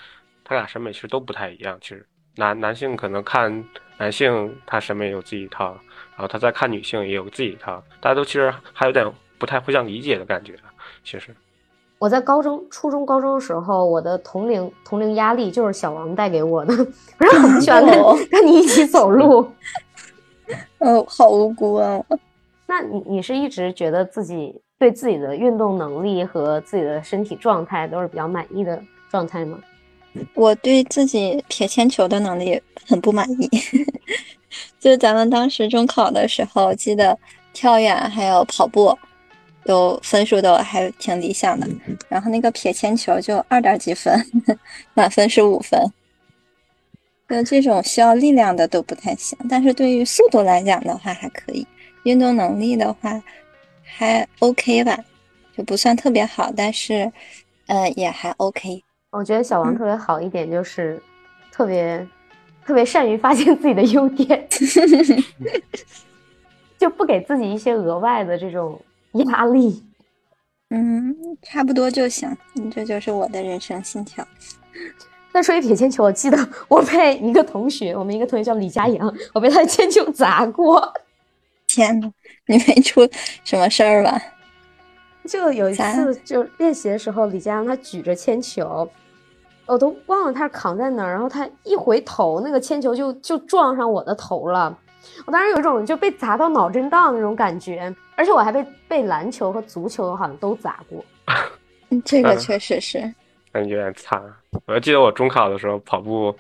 [0.43, 1.77] 他俩审美其实都不太一样。
[1.82, 3.63] 其实男男性可能看
[3.97, 5.77] 男性，他审美有自己一套。
[6.15, 9.06] 然后他在看女性也有自己一套，大家都其实还有点
[9.38, 10.56] 不太互相理解的感觉。
[11.03, 11.36] 其实，
[11.99, 19.47] 我在高中、初中、高中的时候，我的同龄同龄压力就是小王带给我的，不是很喜欢跟跟你一起走路。
[20.80, 22.03] 嗯， 好无辜啊！
[22.65, 29.60] 那你你是一直觉得自己对自己的运动能力和自己的身体状态都是比较满意的状态吗？
[30.34, 33.50] 我对自己撇铅球的能力很不满意。
[34.80, 37.18] 就咱们当时中考的时候，记得
[37.54, 38.98] 跳远还有跑步，
[39.66, 41.68] 有分数都还挺理想的。
[42.08, 44.16] 然后那个撇铅球就二点几分，
[44.94, 45.80] 满分是五分。
[47.30, 51.68] 就这种需要力量的都不太行，但是对于速度来讲的话还可以。
[52.04, 53.22] 运动能力的话
[53.98, 54.98] 还 OK 吧，
[55.58, 57.12] 就不算特别好，但是
[57.66, 58.84] 呃也还 OK。
[59.10, 61.02] 我觉得小王特别好一点就是
[61.52, 62.08] 特别。
[62.66, 64.46] 特别善于发现自己的优点，
[66.78, 68.78] 就不给自己一些额外的这种
[69.14, 69.82] 压力。
[70.72, 72.30] 嗯，差不多就行。
[72.70, 74.28] 这就是我的人生信条。
[75.32, 80.94] 那说一铁铅球，我记得我被一个同学，我们一个同学叫李佳阳，我被他的铅球砸过。
[81.78, 82.12] 天呐，
[82.48, 83.08] 你没出
[83.44, 84.20] 什么事儿吧？
[85.28, 88.90] 就有一次，就练习的时候，李佳阳他举着铅球。
[89.68, 94.76] 我都忘了他是扛在哪儿，然后他一回头，那个铅球就就撞上我的头了。
[95.26, 101.06] 我当时有一种就被砸到脑震荡那种感觉，而且我还被被篮球和足球好像都砸过。
[102.04, 103.00] 这个确实是，
[103.52, 104.20] 感觉有点惨。
[104.66, 106.34] 我还记得我中考的时候跑步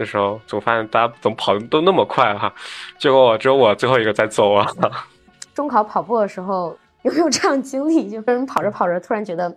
[0.00, 2.52] 的时候，总发现大家怎么跑的都那么快哈，
[2.98, 4.66] 结果我只有我最后一个在走啊。
[5.54, 8.10] 中考跑步的时候有没有这样经历？
[8.10, 9.56] 就跟人跑着跑着，突然觉得。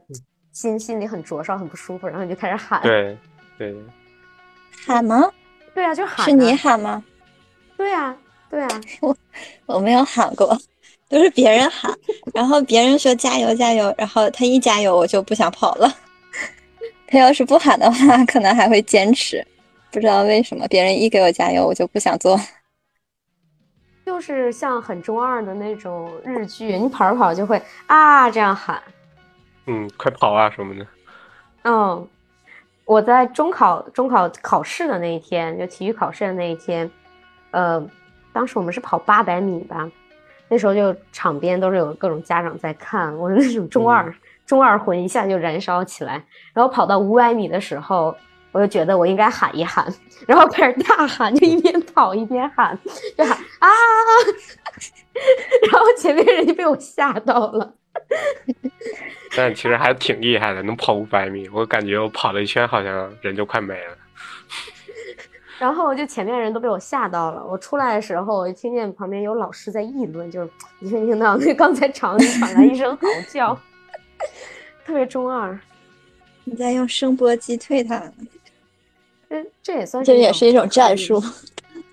[0.51, 2.79] 心心里很灼烧，很不舒服，然后你就开始喊。
[2.84, 3.17] 对，
[3.58, 3.75] 对，
[4.86, 5.27] 喊吗？
[5.73, 6.23] 对啊，就喊。
[6.23, 7.03] 是你喊吗？
[7.75, 8.15] 对啊，
[8.51, 8.69] 对啊，
[9.01, 9.17] 我
[9.65, 10.56] 我没有喊过，
[11.10, 11.91] 都是别人喊，
[12.36, 15.91] 然后别人说加油加油，然后他一加油，我就不想跑了。
[17.10, 19.43] 他要是不喊的话，可能还会坚持。
[19.93, 22.36] 不知道为什么，别人一给我加油，我就不想做。
[24.03, 28.82] 就是像很中二的那种日剧，你跑着跑就会啊这样喊。
[29.67, 30.86] 嗯，快跑啊什么的。
[31.63, 32.08] 嗯，
[32.86, 36.89] 我在中考中考考试的那一天，就体育考试的那一天，
[37.51, 37.82] 呃，
[38.34, 39.89] 当时我们是跑八百米吧，
[40.49, 44.13] 那时候就场边都是有各种家长在看，我的那种中二
[44.45, 46.21] 中二魂一下就燃烧起来。
[46.51, 48.13] 然后跑到五百米的时候，
[48.54, 49.86] 我就觉得我应该喊一喊，
[50.28, 52.78] 然后开始大喊，就一边跑一边喊，
[53.18, 53.68] 就喊啊，
[55.72, 57.74] 然后前面人就被我吓到了。
[59.36, 61.50] 但其实还挺厉害的，能跑五百米。
[61.50, 63.98] 我感觉我跑了一圈，好像人就快没了。
[65.58, 67.44] 然后就前面人都被我吓到了。
[67.46, 73.58] 我出来的时候，我就听见旁边有老师在议论，就是 你听听到那刚才场里传来一声嚎叫，
[74.86, 75.58] 特别中二。
[76.44, 78.04] 你在用声波击退他？
[79.34, 81.19] 这这也算是这也是一种战术，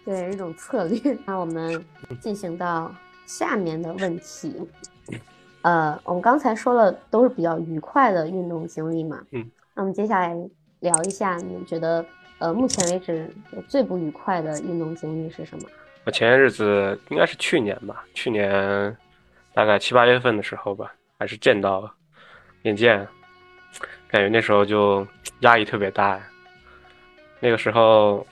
[0.05, 1.17] 对一种策略。
[1.25, 1.83] 那我们
[2.21, 4.55] 进行到下面的问题。
[5.63, 10.37] 呃，我们刚才说了都是比较愉快的运动经历嘛，嗯，那我们接下来
[10.81, 12.05] 聊一下，你们觉得
[12.41, 13.27] 呃，目前为止
[13.67, 15.69] 最不愉快的运动经历是什么？
[16.05, 18.95] 我前些日子应该是去年吧，去年
[19.55, 21.91] 大概七八月份的时候吧，还是见到，
[22.63, 23.07] 眼见，
[24.09, 25.07] 感觉那时候就
[25.41, 26.21] 压力特别大。
[27.41, 28.27] 那个时候，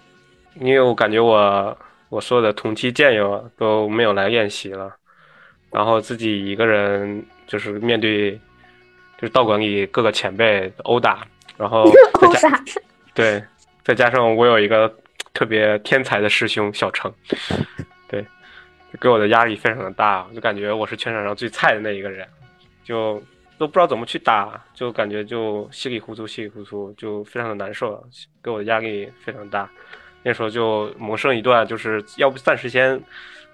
[0.61, 1.77] 因为我感觉我
[2.11, 4.95] 我所有的同期剑友都没有来练习了，
[5.71, 8.33] 然后自己一个人就是面对，
[9.17, 11.85] 就是道馆里各个前辈殴打，然后
[12.21, 12.65] 殴打，
[13.15, 13.43] 对，
[13.83, 14.95] 再加上我有一个
[15.33, 17.13] 特别天才的师兄小程，
[18.09, 18.25] 对，
[19.01, 22.29] 给我的压力非常的大，就感觉我是全场上最菜的那一个人，
[22.85, 23.23] 就。
[23.59, 28.01] 都不知道怎么去打，就感觉就稀里糊涂，稀里糊涂，就非常的难受，
[28.41, 29.69] 给我的压力非常大。
[30.23, 33.01] 那时候就萌生一段，就是要不暂时先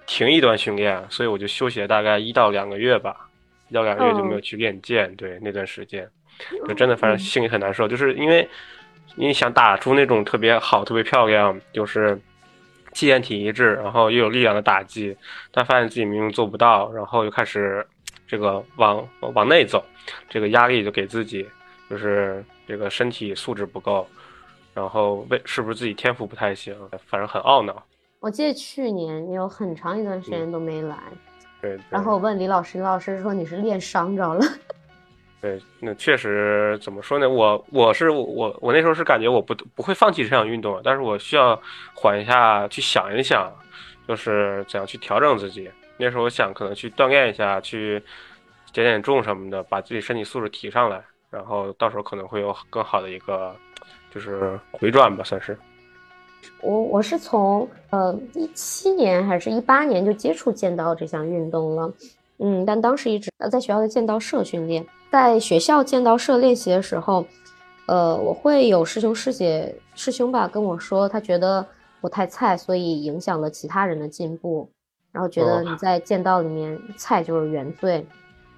[0.05, 3.27] 停一段训练，所以我就休息了大概一到两个月吧，
[3.69, 5.13] 一到两个月就没有去练剑。
[5.15, 6.07] 对那段时间，
[6.67, 8.47] 就真的反正心里很难受，就是因为
[9.15, 12.15] 你想打出那种特别好、特别漂亮，就是
[12.93, 15.17] 气剑体一致，然后又有力量的打击，
[15.51, 17.83] 但发现自己明明做不到，然后又开始。
[18.27, 19.83] 这个往往内走，
[20.29, 21.47] 这个压力就给自己，
[21.89, 24.07] 就是这个身体素质不够，
[24.73, 27.83] 然后为是不是自己天赋不太行，反正很懊恼。
[28.19, 30.97] 我记得去年你有很长一段时间都没来，
[31.61, 31.77] 对。
[31.89, 34.43] 然后我问李老师，李老师说你是练伤着了。
[35.39, 37.29] 对，那确实怎么说呢？
[37.29, 41.61] 我我是我我那时候是感觉我不不会放弃这项运动，但是我需要
[41.93, 43.53] 缓一下，去想一想，
[44.07, 45.69] 就是怎样去调整自己。
[45.97, 48.03] 那时候我想可能去锻炼一下，去
[48.73, 53.55] 减减重什么的，把自己身体素质提上来，然后到时候可能会有更好的一个
[54.13, 55.57] 就是回转吧，算是。
[56.61, 61.91] 我我是从呃一七年还是一八年就接触剑道这项运动了，
[62.37, 67.25] 嗯，但当时一直在学校的剑道社训练，在学校剑道社练习的时候，
[67.87, 71.65] 呃，我会有师兄师姐师兄吧跟我说，他觉得
[72.01, 74.69] 我太菜，所以影响了其他人的进步。
[75.15, 78.05] 然后觉得你在剑道里面菜就是原罪，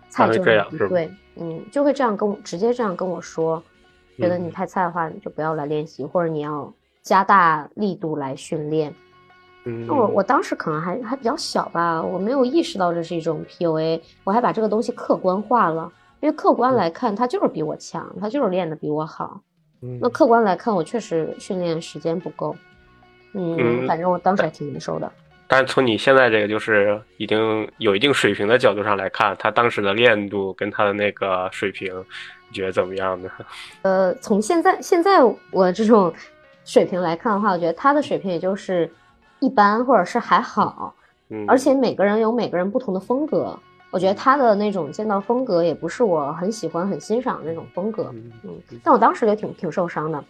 [0.10, 3.62] 菜就是不对，嗯，就会这样跟我直接这样跟我说，
[4.18, 8.92] 觉得你太菜的话，你就不要来练习，或者你要加大力度来训练。
[9.64, 15.92] 那，我我当时可能还还比较小吧，我没有意识到这是一种 PUA，我还把这个东西客观化了，
[16.22, 19.40] 因为客观来看他就是比我强，他就是练的比我好。
[20.02, 22.56] 那客观来看，我确实训练时间不够。
[23.34, 25.12] 嗯，反正我当时还挺难受的。
[25.50, 31.94] 但是从你现在这个就是已经有一定水平的角度上来看，他当时的练度跟他的那个水平，
[32.50, 33.30] 你觉得怎么样呢？
[33.84, 36.14] 呃，从现在现在我这种
[36.66, 38.92] 水平来看的话，我觉得他的水平也就是
[39.40, 40.94] 一般，或者是还好。
[41.30, 41.46] 嗯。
[41.48, 43.58] 而且每个人有每个人不同的风格，
[43.90, 48.14] 我觉得他的那种剑道风格也不是我很喜欢、很欣赏的那种风格。
[48.44, 48.62] 嗯。
[48.84, 50.22] 但我当时也挺挺受伤的，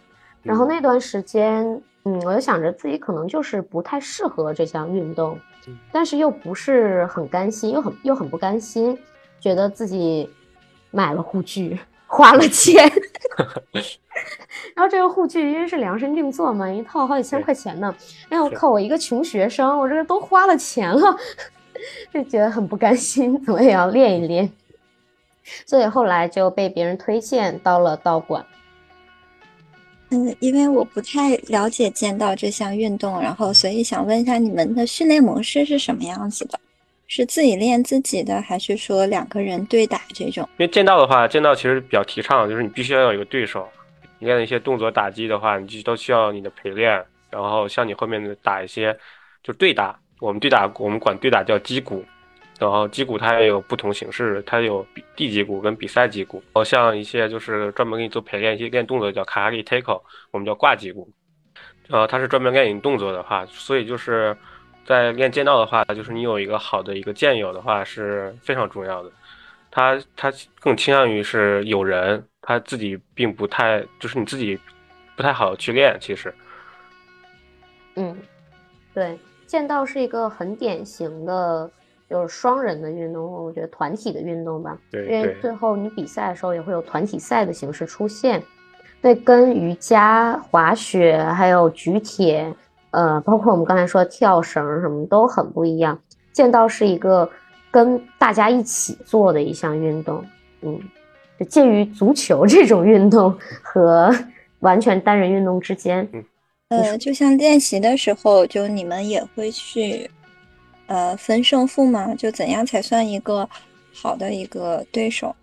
[0.44, 1.82] 然后那段时间。
[2.08, 5.38] 嗯，我就想着自己可能就是不太适合这项运动，
[5.92, 8.98] 但是又不是很甘心，又很又很不甘心，
[9.38, 10.30] 觉得自己
[10.90, 12.90] 买了护具，花了钱
[14.74, 17.94] 然后这个护具因为是量身定做嘛，一套好几千块钱呢。
[18.30, 21.16] 哎我靠，我一个穷学生，我这个都花了钱了，
[22.14, 24.50] 就觉得很不甘心，怎么也要练一练。
[25.66, 28.44] 所以后来就被别人推荐到了道馆。
[30.10, 36.58] 嗯，因为我不太了解剑道这项运动，然后所以想问一下你们的训练模式是什么样子的？
[37.06, 40.48] 是自己练自己的，还是说两个人对打这种？
[40.58, 43.66] 因为剑道的话，剑道其实比较提倡就是你必须要有一个对手，
[44.18, 47.02] 你练一些动作打击的话，你就都需要你的陪练。
[47.30, 48.96] 然后像你后面的打一些
[49.42, 52.02] 就对打，我们对打我们管对打叫击鼓。
[52.58, 56.42] 然后击鼓它也有不同形式，它有地击鼓跟比赛击鼓。
[56.54, 61.08] 哦，像一些就是专门给你做陪练一些练动作叫卡哈里 take，我们叫挂击鼓。
[61.88, 64.36] 呃，它是专门练你动作的话，所以就是
[64.84, 69.12] 在练剑道的话，就是你有一个好的一个剑友的话是非常重要的。
[69.70, 74.58] 他他更倾向于是有人，他自己并不太就是你自己
[75.14, 75.96] 不太好去练。
[76.00, 76.34] 其实，
[77.94, 78.16] 嗯，
[78.92, 79.16] 对，
[79.46, 81.70] 剑道是一个很典型的。
[82.08, 88.42] 就是双人的运动，我觉得团体的运动吧，对因为最后你比赛的时候也会有团体赛的形式出现。
[89.02, 92.52] 对，跟瑜伽、滑雪还有举铁，
[92.90, 95.96] 呃，包括我们刚才说跳绳什么都很不一样。
[96.32, 97.28] 剑道是一个
[97.70, 100.24] 跟大家一起做的一项运动，
[100.62, 100.80] 嗯，
[101.38, 104.10] 就介于足球 这种运动和
[104.60, 106.08] 完全单人运动之间。
[106.70, 110.10] 呃，就像练习的时候，就你们也会去。
[110.88, 113.48] 呃，分胜负嘛，就怎样才算一个
[113.94, 115.36] 好的一个对手？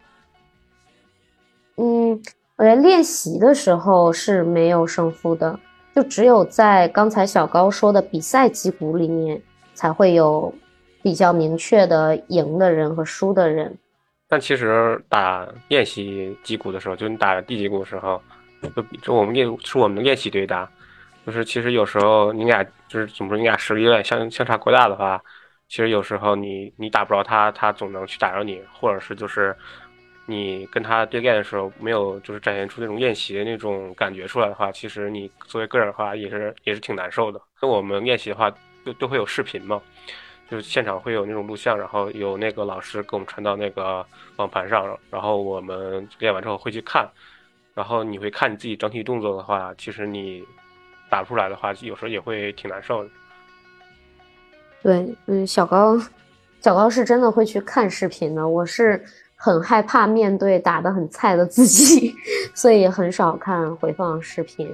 [1.77, 2.21] 嗯，
[2.57, 5.59] 我觉得练习的时候是没有胜负的，
[5.95, 9.41] 就只有在刚才小高说的比赛击鼓里面
[9.73, 10.53] 才会有
[11.03, 13.77] 比较明确的赢的人和输的人。
[14.27, 18.19] 但其实打练习击鼓的时候，就你打第几鼓的时候，
[18.75, 20.67] 就就我们练是我们的练习对打，
[21.25, 25.21] 就是其实有时候你俩就是怎么说，你俩实力有点相相差过大的话，
[25.67, 29.55] 其实有时候你你打不着他，他总能去打着你，或者是就是
[30.25, 37.41] 你跟他对练的时候没有就是展现出那种练习的那种感觉出来的话，其实你作为个人的话也是也是挺难受的。
[37.61, 38.49] 那我们练习的话，
[38.83, 39.81] 都都会有视频嘛。
[40.47, 44.05] 就是现场会有那种录像，然后有那个老师给我们传到那个
[44.35, 47.09] 网盘上，然后我们练完之后会去看，
[47.73, 50.43] 然后你会看你自己整体动作的话，其实你
[51.09, 53.09] 打不出来的话，有时候也会挺难受的。
[54.85, 55.99] 对，嗯，小高，
[56.61, 58.47] 小高是真的会去看视频的。
[58.47, 59.03] 我是
[59.35, 62.13] 很害怕面对打的很菜的自己，
[62.53, 64.69] 所以很少看回放视频。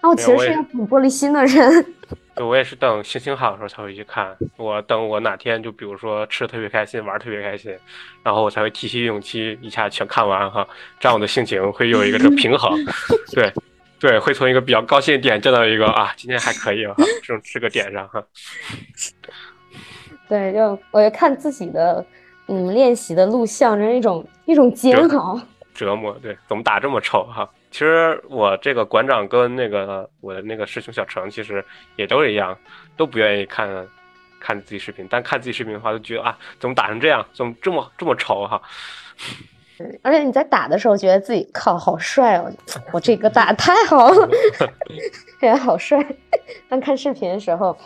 [0.00, 1.84] 啊，我其实是一个很玻璃心的人。
[2.34, 4.34] 对，我也是等心情好的时候才会去看。
[4.56, 7.76] 我等我哪天就比如说吃的特别开心，玩特别开心，
[8.22, 10.66] 然后我才会提起勇气一下全看完哈，
[10.98, 12.72] 这样我的心情会有一个这平衡。
[13.36, 13.52] 对，
[14.00, 18.24] 对，会从一个比较高兴的点降到一个啊，今天还可以哈，这种这个点上哈。
[20.32, 22.02] 对，就我就看自己的
[22.48, 25.38] 嗯练习的录像，是一种一种煎熬、
[25.74, 26.16] 折磨。
[26.22, 27.46] 对，怎么打这么丑哈？
[27.70, 31.62] 其实我这个馆长跟那个我的那个师兄小程，其实
[31.96, 32.56] 也都一样，
[32.96, 33.68] 都不愿意看
[34.40, 35.06] 看自己视频。
[35.10, 38.58] 但看自己视频的话，就觉得啊，怎么打成这样，怎么这么这么丑哈？
[40.02, 42.50] 而且你在打的时候，觉得自己靠好帅哦，
[42.90, 44.28] 我这个打太好了
[45.42, 46.02] 也好帅。
[46.70, 47.76] 但看视频的时候，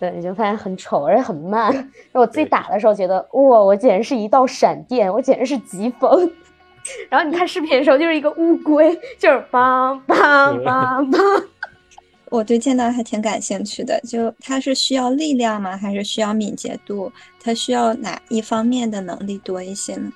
[0.00, 1.90] 对，你就发现很丑，而且很慢。
[2.12, 6.30] 我自己打的时候，觉得哇，我简直是一道闪电，我简直是疾风。
[7.10, 11.44] 然后你看视频的时候，就是一个乌龟，就是梆梆梆 梆。
[12.30, 15.76] 我对剑道还挺感兴趣的，就它是需要力量吗？
[15.76, 17.10] 还是需要敏捷度？
[17.42, 20.12] 它需要哪一方面的能力多一些呢？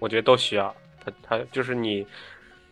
[0.00, 0.74] 我觉得都需要。
[1.02, 2.06] 它它就是你，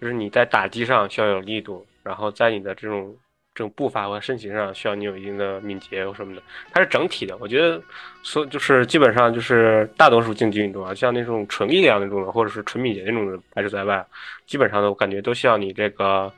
[0.01, 3.15] 就是你在打击上需要有力度，然后在你的这种。
[3.55, 6.43] 这种步伐和身形上需要你有一定的敏捷或什么的，
[6.73, 7.37] 它是整体的。
[7.39, 7.79] 我觉得，
[8.23, 14.03] 所就是基本上就是大多数竞技运动啊，像那种纯力量那种的，或者是纯敏捷那种的，排除在外。
[14.47, 16.33] 基本上呢，我感觉都需要你这个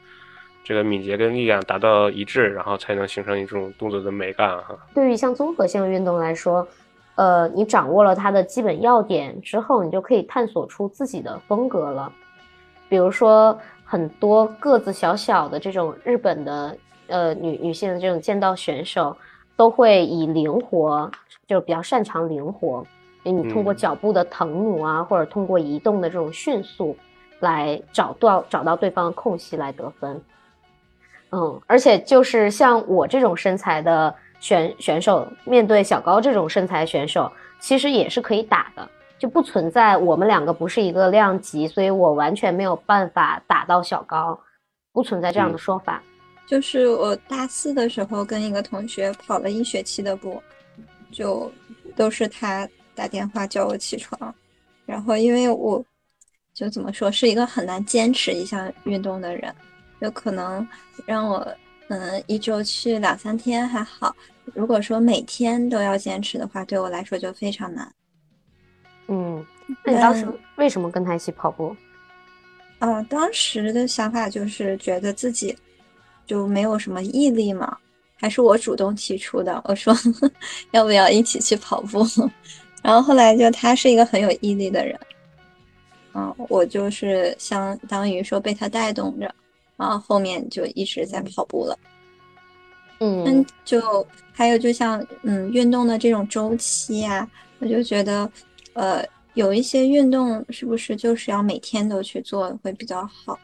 [0.64, 4.76] 这个敏捷跟力量达到一致，然后才能形成一种动作的美感哈。
[4.92, 6.66] 对于像综合性运动来说，
[7.14, 12.12] 呃，你掌握了它的基本要点之后，你就可以探索出自己的风格了。
[12.88, 16.76] 比如说，很多个子小小的这种日本的。
[17.08, 19.16] 呃，女女性的这种剑道选手
[19.56, 21.10] 都会以灵活，
[21.46, 22.84] 就比较擅长灵活，
[23.22, 26.96] 因为你通过脚步的腾挪啊，或者通过移动的这种迅速，
[27.40, 30.20] 来找到找到对方的空隙来得分。
[31.32, 38.88] 嗯，而且就是像我这种身材的选选手，面对小高这种身材选手，其实也是可以打的，
[39.18, 44.38] 就不存在我们两个不是一个量级，所以我完全没有办法打到小高，
[44.92, 46.02] 不存在这样的说法。
[46.46, 50.42] 就是我大四的时候跟一个同学跑了一学期的步，
[51.10, 51.50] 就
[51.96, 54.34] 都是他打电话叫我起床，
[54.84, 55.82] 然后因为我
[56.52, 59.52] 就怎么说是一个很难坚持一项运动的人，
[60.00, 60.66] 有可能
[61.06, 61.46] 让我
[61.88, 64.14] 嗯一周去两三天还好，
[64.52, 67.90] 如果说每天都要坚持的话，对我来说就非常难。
[69.08, 69.44] 嗯，
[69.82, 71.74] 那你当时为什么跟他一起跑步？
[72.80, 75.56] 啊，当时的想法就是觉得自己。
[76.26, 77.76] 就没有什么毅力嘛？
[78.16, 79.60] 还是我主动提出的？
[79.66, 79.94] 我说
[80.72, 82.04] 要不要一起去跑步？
[82.82, 84.98] 然后后来就他是一个很有毅力的人，
[86.14, 89.34] 嗯，我就是相当于说被他带动着，
[89.76, 91.78] 然后后面就一直在跑步了。
[93.00, 98.30] 嗯，就还有就像嗯运动的这种周期啊，我就觉得
[98.74, 99.04] 呃
[99.34, 103.38] 有一些运动是不是就是要每天都去做会比较好？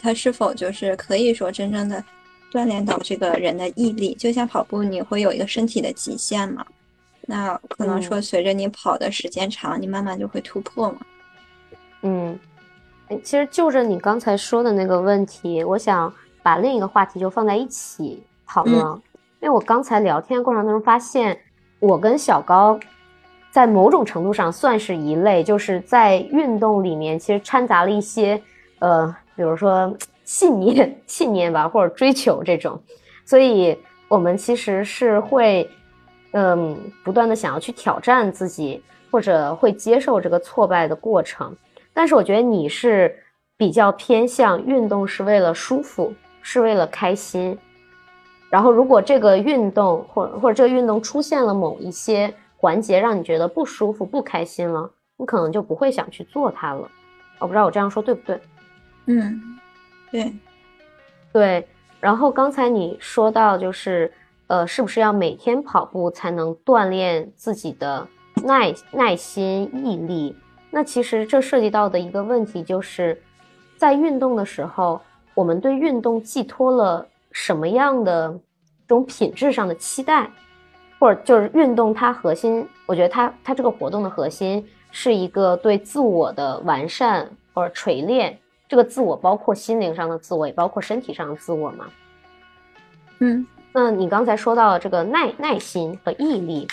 [0.00, 2.02] 它是否就是可以说真正的
[2.50, 4.14] 锻炼到这个人的毅力？
[4.14, 6.66] 就像跑步，你会有一个身体的极限嘛？
[7.22, 10.98] 那可能说随着你跑的时间长，你慢慢就会突破嘛。
[12.02, 12.38] 嗯，
[13.22, 18.76] 其实就着你刚才说的那个问题，我想把另一个话题就放在一起讨论。
[19.40, 21.38] 因为我刚才聊天过程当中发现，
[21.78, 22.78] 我跟小高
[23.52, 28.42] 在某种程度上算是一类，就是在运动里面其实掺杂了一些
[28.80, 29.16] 呃。
[29.34, 32.80] 比如说信念、 信念吧，或者追求这种，
[33.24, 33.76] 所以
[34.08, 35.68] 我们其实是会，
[36.32, 41.54] 嗯，不断的想要去挑战自己，或者会接受这个挫败的过程。
[41.92, 43.14] 但是我觉得你是
[43.56, 47.58] 比较偏向运动是为了舒服，是为了开心。
[48.48, 56.86] 然后如果这个运动或或者这个运动出现了某一些环节让你觉得不舒服、不开心了，你可能就不会想去做它了。
[57.38, 58.38] 我不知道我这样说对不对？
[59.20, 59.58] 嗯，
[60.10, 60.32] 对，
[61.32, 61.68] 对。
[62.00, 64.12] 然后刚才你说到就是，
[64.46, 68.06] 呃，是不是要每天跑步才能锻炼自己的
[68.44, 70.36] 耐耐心毅力？
[70.70, 73.20] 那其实这涉及到的一个问题就是，
[73.76, 75.00] 在运动的时候，
[75.34, 78.32] 我们对运动寄托了什么样的
[78.88, 80.28] 这种品质上的期待？
[80.98, 88.38] 或者就是运动它核心，我觉得它它这个活动的核心是一个对自我的完善或者锤炼。
[88.72, 91.84] 这个自我包括心灵上的自我，也包括身体上的自我嘛。
[93.18, 96.66] 嗯，那你刚才说到这个耐耐心和毅力，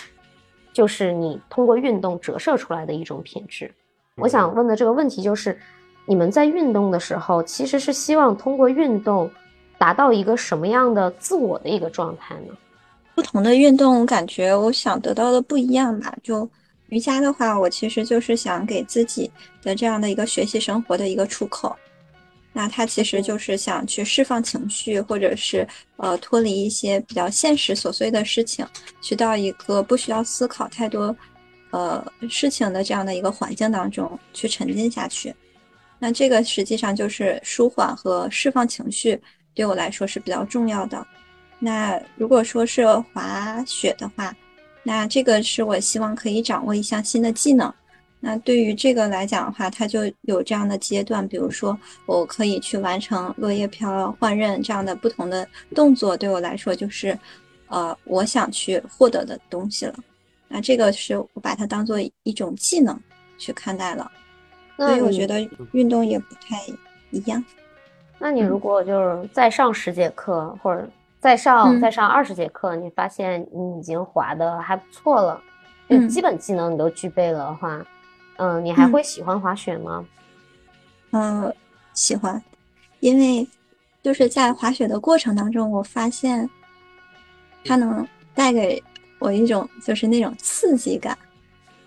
[0.72, 3.70] 就是你通过运动折射出来的一种品质。
[4.14, 5.60] 我想问的这个问题就是，
[6.06, 9.30] 你们在运动的时候，其实是希望通过运动
[9.76, 12.54] 达到一个什么样的自我的一个状态呢？
[13.14, 16.16] 不同的运动，感觉我想得到的不一样吧。
[16.22, 16.48] 就
[16.88, 19.30] 瑜伽的话，我其实就是想给自己
[19.62, 21.76] 的这样的一个学习生活的一个出口。
[22.52, 28.66] 那他其实就是想去释放情绪，或者是呃脱离一些比较现实琐碎的事情，
[29.00, 31.14] 去到一个不需要思考太多
[31.70, 35.32] 呃事情的这样的一个环境当中去沉浸下去。
[35.98, 39.20] 那这个实际上就是舒缓和释放情绪，
[39.54, 41.06] 对我来说是比较重要的。
[41.58, 44.34] 那如果说是滑雪的话，
[44.82, 47.72] 那这个是我希望可以掌握一项新的技能。
[48.20, 57.18] 那对于这个来讲的话，它就有这样的阶段，比如说我可以去完成落叶飘换刃这样的不同的动作，对我来说就是，
[57.68, 59.94] 呃，我想去获得的东西了。
[60.48, 62.98] 那这个是我把它当做一种技能
[63.38, 64.10] 去看待了。
[64.76, 66.56] 所以我觉得运动也不太
[67.10, 67.44] 一样。
[68.18, 70.88] 那你如果就是再上十节课，或者
[71.20, 75.38] 再上再上二十节课，你发现你已经滑的还不错了，
[75.88, 77.86] 就基本技能你都具备了的话，嗯，
[78.60, 80.06] 你还会喜欢滑雪吗？
[81.12, 81.54] 嗯，
[81.94, 82.42] 喜欢，
[83.00, 83.46] 因为
[84.02, 86.48] 就是在滑雪的过程当中，我发现
[87.64, 88.82] 它能带给
[89.18, 91.16] 我一种就是那种刺激感，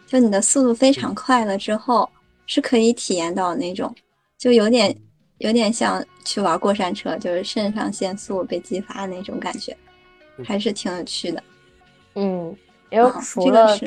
[0.08, 2.10] 就你的速度非常快了之后，
[2.46, 3.94] 是可以体验到那种，
[4.38, 4.96] 就有点。
[5.40, 9.76] 有点像去玩过山车，就是肾上腺素被激发的那种感觉，
[10.46, 11.44] 还是挺有趣的。
[12.16, 12.56] 嗯，
[12.90, 13.78] 因为除了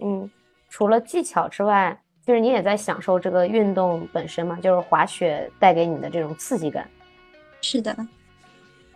[0.00, 0.28] 嗯，
[0.68, 1.96] 除了技巧之外，
[2.26, 6.88] 就是你也在享受这个运动本身嘛，就是滑雪带给你的这种刺激感。
[7.60, 7.96] 是的，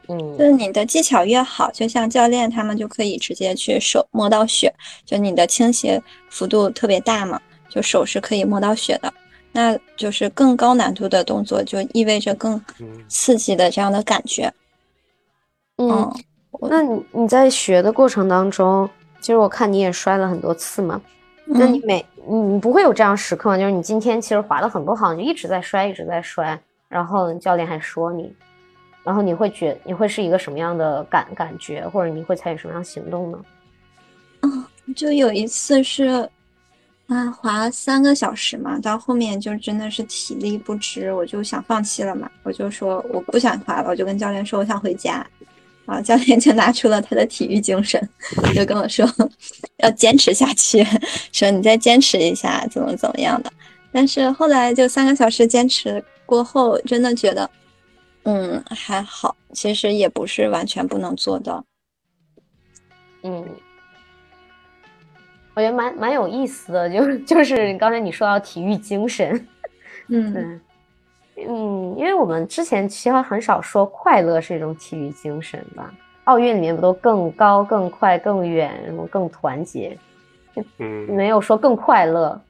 [0.09, 4.75] 嗯，就是你的技巧越好，就像教练他们就可以直接去手摸到雪，
[5.05, 9.13] 就你的倾斜幅度特别大嘛，就手是可以摸到雪的。
[9.53, 12.61] 那就是更高难度的动作，就意味着更
[13.09, 14.53] 刺激的这样的感觉。
[15.77, 16.13] 嗯，
[16.63, 18.89] 那你你在学的过程当中，
[19.21, 21.01] 其实我看你也摔了很多次嘛。
[21.53, 23.59] 那你每你你不会有这样时刻吗？
[23.59, 28.33] 就是你今天其实滑的很不好，你，就一直在摔，一直在摔，然后教练还说你，
[29.05, 33.39] 然后你会觉你会是一个什么样的感感觉，或者你会采取什么样行动呢？
[34.43, 36.29] 嗯，就有一次是。
[37.13, 42.31] 啊，滑三个小时嘛，到后面就真的是体力不支，我就想放弃了嘛。
[42.45, 45.27] 我就说我不想滑了，我就跟教练说我想回家。
[45.91, 48.01] 啊，教练就拿出了他的体育精神，
[48.55, 49.05] 就跟我说
[49.79, 50.87] 要坚持下去，
[51.33, 53.53] 说你再坚持一下，怎么怎么样的。
[53.91, 57.51] 但是后来就三个小时坚持过后，真的觉得，
[58.23, 61.65] 嗯，还好，其实也不是完全不能做到。
[63.25, 63.45] 嗯。
[65.57, 69.35] 我觉得蛮蛮有意思的，就就是刚才你说到体育精神，
[70.07, 70.61] 嗯嗯，
[71.43, 75.93] 因为我们之前其实很少说快乐是一种体育精神吧，
[76.25, 79.97] 奥运里面不都更高、更快、更远，然后更团结，
[80.79, 82.41] 嗯，没有说更快乐，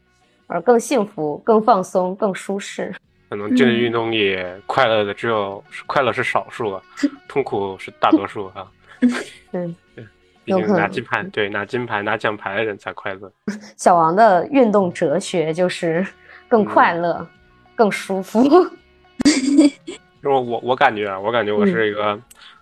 [0.47, 2.95] 而更幸福、更放松、更舒适。
[3.31, 4.37] 可能竞技运动里
[4.67, 6.81] 快乐的只有快乐是少数，
[7.29, 8.71] 痛苦是大多数啊。
[9.53, 9.75] 嗯。
[9.95, 10.05] 对
[10.43, 13.31] 毕竟拿金牌，对拿金牌拿奖牌的人才快乐。
[13.77, 16.05] 小王的运动哲学就是
[16.49, 17.25] 更快乐、
[17.77, 18.43] 更舒服。
[20.23, 22.21] 就是我，我感觉啊，我感觉我是一个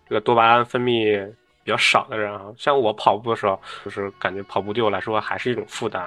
[0.08, 1.24] 这个多巴胺分泌
[1.64, 2.42] 比较少的人啊。
[2.56, 6.04] 像我跑步的时候，就是感觉跑步对我来说还是一种负担。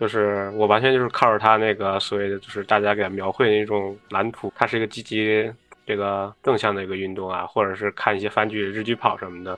[0.00, 5.48] 就是我完全就是靠着他那个所谓的，就是大家给他描绘的那种蓝图，它是一个积极、
[5.86, 9.56] 这个正向的一个运动啊，或者是看一些番剧、日剧跑什么的。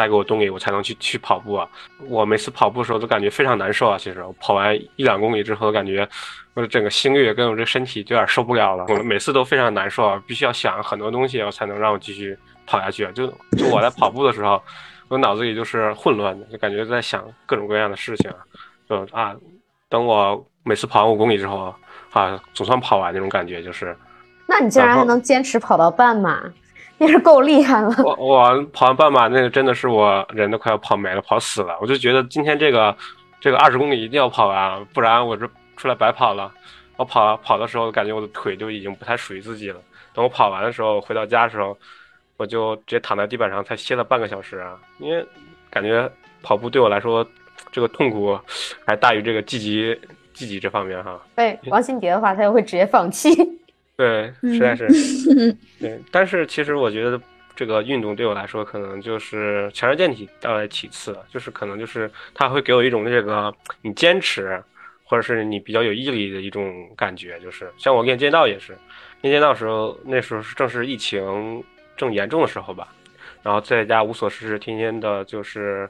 [0.00, 1.68] 带给我动力，我才能去去跑步啊！
[2.08, 3.98] 我每次跑步的时候都感觉非常难受啊。
[3.98, 6.08] 其实我跑完一两公里之后，感觉
[6.54, 8.86] 我的整个心率跟我这身体就有点受不了了。
[8.88, 12.34] 我每次都非常难受啊，必须要想很多东西，我才能让我继续
[12.64, 13.06] 跑下去。
[13.12, 13.26] 就
[13.58, 14.62] 就我在跑步的时候，
[15.08, 18.30] 我脑子里就是混乱的，就感觉在想各种各样的事情。
[18.88, 19.36] 就啊，
[19.90, 21.74] 等我每次跑完五公里之后
[22.12, 23.94] 啊，总算跑完那种感觉，就是。
[24.46, 26.42] 那你竟然还能坚持跑到半马，
[27.00, 27.90] 也是够厉害了。
[28.04, 31.76] 我我跑完半马，那个真的是我人都快要跑没了，跑死了。
[31.80, 32.94] 我就觉得今天这个
[33.40, 36.52] 这个二十公里一定要跑完，不然我这出来白跑了。
[36.96, 39.80] 我跑跑的时候，感觉我的腿就已经不太属于自己了。
[40.12, 41.74] 等我跑完的时候，回到家的时候，
[42.36, 44.78] 我就直接躺在地板上，才歇了半个小时啊。
[44.98, 45.24] 因为
[45.70, 46.06] 感觉
[46.42, 47.26] 跑步对我来说，
[47.72, 48.38] 这个痛苦
[48.86, 49.98] 还大于这个积极
[50.34, 51.18] 积极这方面哈。
[51.34, 53.30] 对王新蝶的话，他就会直接放弃。
[54.00, 54.88] 对，实在是，
[55.78, 56.00] 对。
[56.10, 57.20] 但是其实我觉得
[57.54, 64.58] 这个运动对我来说，可能就是强身健体到来其次，就是可能就是它会给我一种这个你坚持，
[65.04, 67.38] 或者是你比较有毅力的一种感觉。
[67.40, 68.74] 就是像我练剑道也是，
[69.20, 71.62] 练剑道时候那时候是正是疫情
[71.94, 72.88] 正严重的时候吧，
[73.42, 75.86] 然后在家无所事事，天天的就是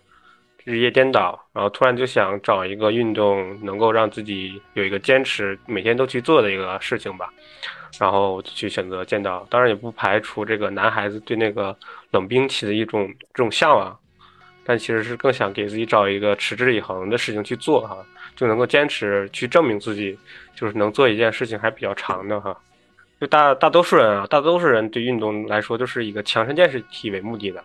[0.65, 7.33] 日夜颠倒，然后突然就想找一个运动能够让自己有一个坚持，每天都去做的一个事情吧。
[7.99, 11.77] 然后去选择剑道，当然也不排除这个男孩子对那个
[12.13, 13.99] 冷兵器的一种这种向往，
[14.65, 17.99] 但其实是更想给自己找一个持之以恒的事情去做哈，
[18.37, 20.19] 就能够坚持去证明自己，
[20.55, 22.57] 就是能做一件事情还比较长的哈。
[23.21, 27.63] 就大大多数人啊，大多数人对运动来说都是一个强身健体为目的的，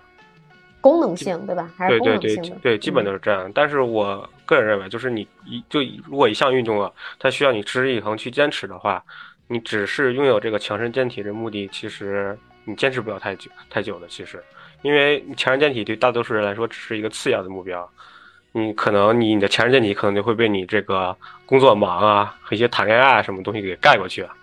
[0.82, 1.72] 功能性对吧？
[1.78, 2.58] 还是功能性的？
[2.62, 3.50] 对，基本都是这样。
[3.54, 9.02] 但是我个人认为，就是你一就如果一项运动啊，它需要你持之以恒去坚持的话。
[9.48, 14.08] 你只是拥有这个强身健体的目的，其实你坚持不了太久太久的。
[14.08, 14.43] 其实，
[14.82, 17.88] 因为强身健体对大多数人来说只是一个次要的目标。
[18.54, 21.16] 你可能你你的强身健体可能就会被你这个
[21.46, 24.34] 工作忙啊和一些谈恋爱啊什么东西给盖过去啊。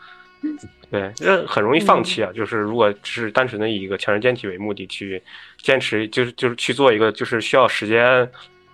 [0.90, 2.30] 对，这很容易放弃啊。
[2.34, 5.22] 就是如果只是单纯的以一个强身健体为目的去
[5.56, 8.30] 坚持，就是就是去做一个就是需要时间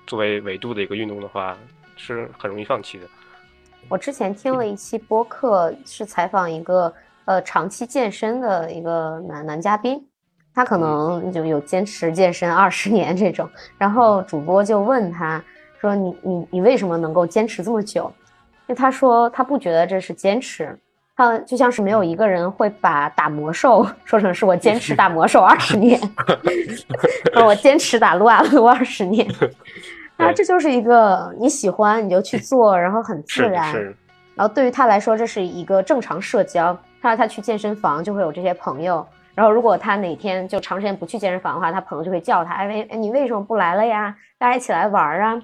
[0.07, 1.57] 作为维度的一个运动的话，
[1.97, 3.07] 是很容易放弃的。
[3.91, 6.93] 我之前听了一期播客，是采访一个
[7.25, 10.07] 呃长期健身的一个男男嘉宾，
[10.55, 13.49] 他可能就有坚持健身二十年这种。
[13.79, 15.43] 然后主播就问他
[15.81, 18.13] 说：“你你你为什么能够坚持这么久？”
[18.69, 20.79] 因为他说他不觉得这是坚持，
[21.17, 25.99] 他就像是没有一个人会把打魔兽 说成是我坚持打魔兽二十年，
[27.43, 29.27] 我坚持打撸啊撸二十年。
[30.19, 33.73] 那这就是一个你喜欢你就去做， 然后很自然。
[34.35, 36.77] 然后对于他来说，这是一个正常社交。
[37.01, 39.07] 他说他去健身房就会有这些朋友。
[39.35, 44.13] 然后如果他哪天就长时间不去健身房的话，他朋友就会叫他：“哎为你为什么不来了呀？
[44.37, 45.41] 大家一起来玩啊！”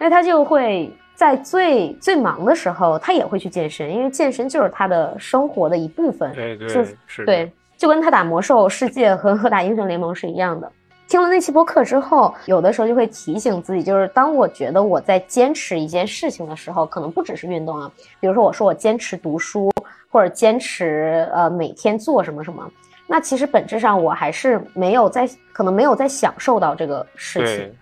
[0.00, 6.32] 那他就会在最最忙的时候，他也会去健身，因为健身就是他的生活的一部分。
[6.32, 6.66] 对对
[7.06, 10.72] 是，对，就跟他打魔兽世界和 和打英雄联盟是一样的。
[11.10, 17.90] 听了那期播客之后，有的时候就会提醒自己，就是当我觉得我在坚持一件事情的时候，可能不只是运动啊，
[18.20, 19.72] 比如说我说我坚持读书，
[20.08, 22.70] 或者坚持呃每天做什么什么，
[23.08, 27.74] 那其实本质上我还是没有在，可能没有在享受到这个事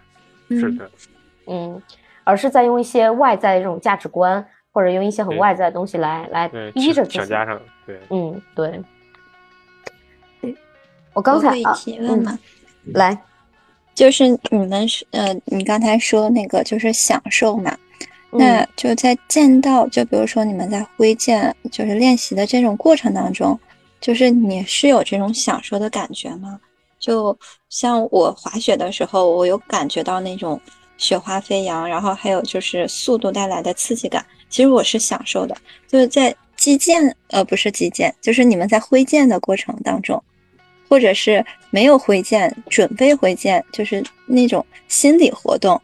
[0.48, 0.90] 情，是的，
[1.48, 1.82] 嗯，
[2.24, 8.82] 而是在用一些外在的这种价值观，或者用一些很外在的东西来来逼着自己，加上，对，嗯，对，
[11.12, 12.38] 我刚才啊，提问吗？
[12.84, 13.16] 来，
[13.94, 17.76] 就是你们是呃，你刚才说那个就是享受嘛，
[18.30, 23.58] 那就在见到，就比如说你们在挥剑，就是练习的这种过程当中，
[24.00, 26.58] 就是你是有这种享受的感觉吗？
[26.98, 27.36] 就
[27.68, 30.60] 像我滑雪的时候，我有感觉到那种
[30.96, 35.56] 雪花飞扬，然后还有就是速度带来的刺激感，其实我是享受的。
[35.86, 40.20] 就是在击剑，呃，不是击剑，就是你们在挥剑的过程当中。
[40.88, 45.80] 或者是没有挥剑，准备挥剑，就是那种心理活动，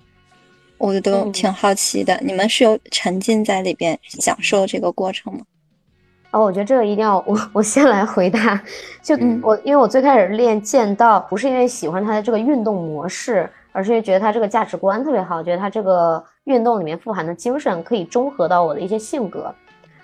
[0.79, 2.19] 我都挺好奇的。
[2.23, 5.41] 你们是有沉浸在里边享受这个过程吗？
[6.31, 8.61] 哦，我觉得这个一定要我我先来回答。
[9.01, 19.55] 就我，因为我最开始练剑道，不是因为喜欢它的这个运动模式，而是因为觉得它这个价值观特别好，觉得它这个运动里面富含的精神可以中和到我的一些性格，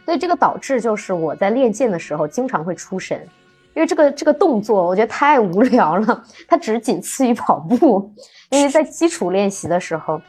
[0.04, 3.26] 所以这个导致就是我在练剑的时候经常会出神。
[3.74, 8.12] 因为这个这个动作我觉得太无聊了，它只仅次于跑步。
[8.50, 10.20] 因为在基础练习的时候，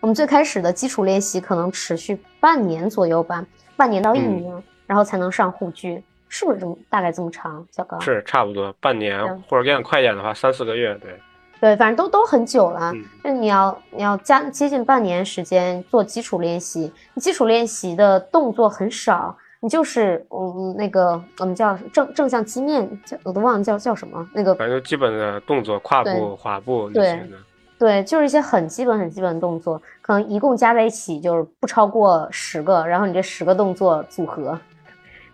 [0.00, 3.44] 我们最开始的基础练习可能持续半年左右吧，
[3.76, 7.66] 半年到一年，然后才能上护具，是不是这么大概这么长？
[7.70, 11.18] 小高是差不多半年，或者练快一点的话，三四个月，对
[11.60, 12.92] 对，反正都都很久了。
[13.22, 19.34] 那你要你要加接近半年时间做基础练习，基础练习的动作很少。
[19.60, 27.36] 你就是嗯那个我们叫正正向击面，叫我都忘了叫叫什么那个，反正基本的动作，跨步、滑步那些的
[27.78, 34.58] 对，就是一些很基本、很基本的动作，可能一共加在一起就是不超过十个，然后你这十个动作组合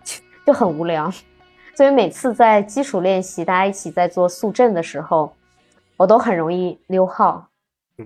[0.05, 0.17] 就
[0.47, 1.11] 就很无聊。
[1.75, 5.33] 所以每次在基础练习，大家一起在做速震的时候，
[5.97, 7.47] 我都很容易溜号，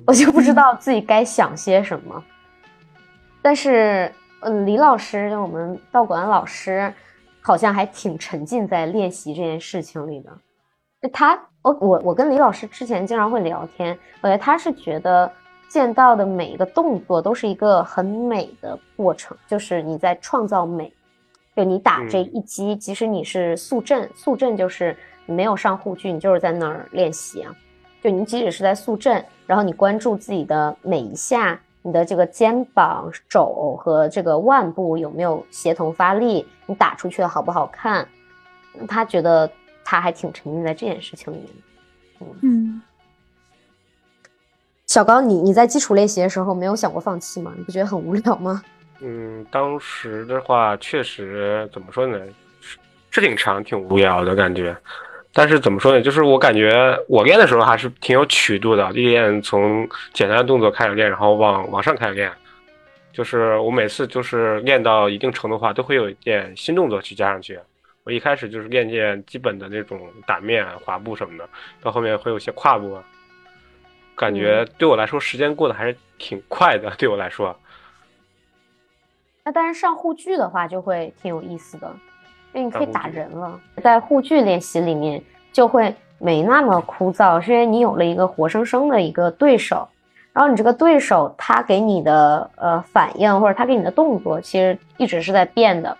[0.06, 2.24] 我就不知道自己该想些什么。
[3.42, 4.10] 但是，
[4.40, 6.92] 嗯，李老师就我们道馆老师，
[7.40, 10.30] 好像还挺沉浸在练习这件事情里的。
[11.02, 15.30] 就他，我我我跟李老师之前经常会聊天，我觉得他是觉得
[15.68, 20.92] 剑道的每一个动作都是一个很美的过程，就是你在创造美。
[21.56, 27.54] 就你打这一击，即使你是速震，速震就是你没有上护具，你就是在那儿练习啊。
[28.02, 38.06] 就你即使是在速震，然后你关注自己的每一下，你的这个肩膀、肘和这个腕部有没有协同发力，你打出去的好不好看？
[38.86, 39.50] 他觉得
[39.84, 41.48] 他还挺沉浸在这件事情里面。
[42.42, 42.82] 嗯，
[44.86, 47.52] 小高，你你在基础练习的时候没有想过放弃吗？
[47.56, 48.62] 你不觉得很无聊吗？
[49.00, 52.18] 嗯，当时的话确实怎么说呢，
[52.60, 52.78] 是
[53.10, 54.76] 是挺长、挺无聊的感觉。
[55.32, 62.30] 但是怎么说呢，就是我感觉我练的时候还是挺有曲度的，练从简单的动作开始练，然后往往上开始练。
[63.12, 67.58] 就是我每次就是练到一定程度的话，都会有一点新动作去加上去。
[68.02, 71.48] 我一开始就是练练基本的那种打面、滑步什么的，
[71.82, 72.98] 到后面会有些跨步，
[74.16, 76.90] 感觉对我来说时间过得还是挺快的。
[76.98, 77.54] 对我来说。
[79.44, 81.94] 那但是上护具的话就会挺有意思的，
[82.52, 83.60] 因为你可以打人了。
[83.82, 85.22] 在护具练习里面
[85.52, 89.88] 就会没那么枯燥，是因为你有了一个活生生的一个对手，
[90.32, 95.96] 然后你这个对手他给你的呃反应或者他给你的动作其实一直是在变的，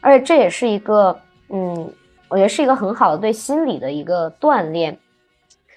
[0.00, 1.18] 而且这也是一个
[1.48, 1.92] 嗯，
[2.28, 4.96] 我觉得是一个很好的对心理的一个锻炼，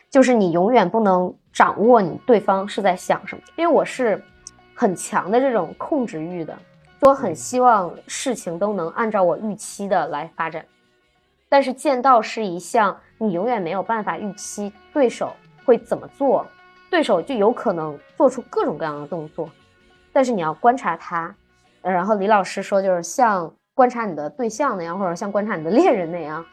[0.09, 4.24] 就是你永远不能掌握你对方是在想什么，因为我是
[4.76, 6.57] 很强的这种控制欲的。
[7.06, 10.66] 我很希望事情都能按照我预期的来发展，
[11.49, 15.36] 但是剑道是一项你永远没有办法预期对手
[15.66, 16.47] 会怎么做，
[16.89, 19.49] 对手就有可能做出各种各样的动作，
[20.14, 21.36] 但是你要观察他，
[21.82, 26.45] 然后李老师说就是像观察你的对象那样，或者像观察你的恋人那样，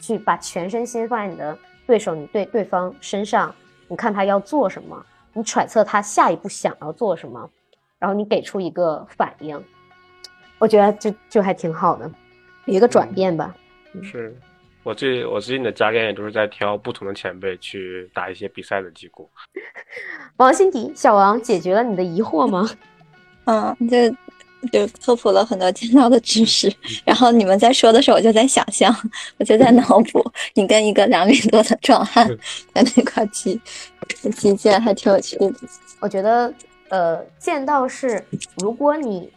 [0.00, 3.54] 去把全身心放在你的对手、你对对方身上，
[3.88, 5.04] 你看他要做什么，
[5.34, 7.50] 你揣测他下一步想要做什么，
[7.98, 9.62] 然后你给出一个反应。
[10.58, 12.10] 我觉得就就还挺好的，
[12.66, 13.54] 有一个转变吧。
[14.02, 14.34] 是
[14.82, 19.28] 我最我最近的加练也都是在挑不同的前辈去打一些比赛的机构。
[20.36, 22.68] 王心迪，小王解决了你的疑惑吗？
[23.44, 24.10] 嗯，就
[24.70, 26.72] 就科普了很多剑道的知识。
[27.04, 28.94] 然后你们在说的时候，我就在想象，
[29.38, 32.28] 我就在脑补你跟一个两米多的壮汉
[32.74, 33.60] 在那块击
[34.36, 35.52] 击剑，还挺有趣的。
[36.00, 36.52] 我觉得，
[36.88, 38.24] 呃，剑道是
[38.58, 39.30] 如果你。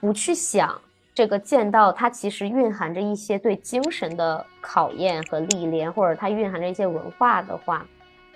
[0.00, 0.80] 不去想
[1.14, 7.86] 这个剑道，它其实蕴含着一些对精神的考验和历练，或者它蕴含着一些文化的话，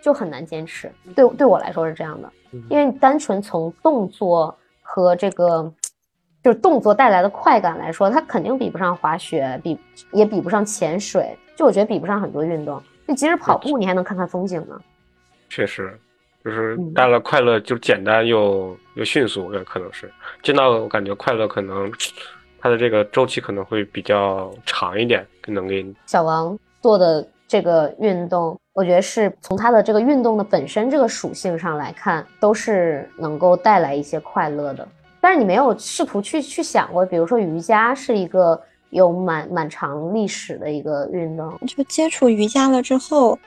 [0.03, 0.91] 就很难坚持。
[1.15, 2.33] 对对我来说是这样的，
[2.69, 5.71] 因为单纯从动作和这个
[6.43, 9.79] 就是动作带来的快感来说，它肯定比不上滑雪，比
[10.13, 12.83] 也比不上潜水，就我觉得比不上很多运动。
[13.07, 14.81] 你即使跑步，你还能看看风景呢。
[15.49, 15.99] 确实。
[16.45, 20.11] 就是带来快乐，就简单又又迅速，也可能是
[20.43, 21.93] 见到我感觉快乐，可能
[22.59, 25.95] 它的这个周期可能会比较长一点，更能给你。
[26.07, 34.89] 小王做的这个运动，我觉得是从他的这个运动的本身这个属性上来看，都是能够带来一些快乐的。
[35.21, 43.39] 但是你没有试图去去想过，比如说瑜伽是一个有蛮蛮长历史的一个运动，就接触瑜伽了之后。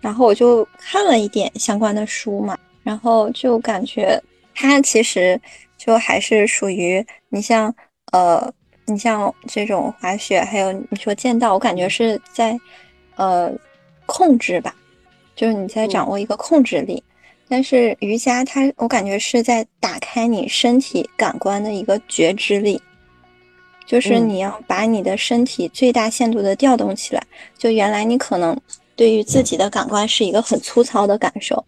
[0.00, 4.16] 然后我就看了一点相关的书嘛，然后就感觉
[4.54, 5.40] 它其实
[5.76, 7.74] 就还是属于你像
[8.12, 8.52] 呃，
[8.86, 12.56] 你像这种滑雪，还有你说剑道，我感觉是在
[13.16, 13.52] 呃
[14.06, 14.72] 控制吧，
[15.34, 17.02] 就是你在掌握一个控制力。
[17.48, 22.80] 但是瑜伽它，我感觉是在打开你身体感官的一个觉知力，
[23.84, 27.22] 就是你要把你的身体最大限度的调动起来。
[27.58, 28.56] 就原来你可能。
[28.98, 31.64] 对于自己的感官是一个很粗糙的感受，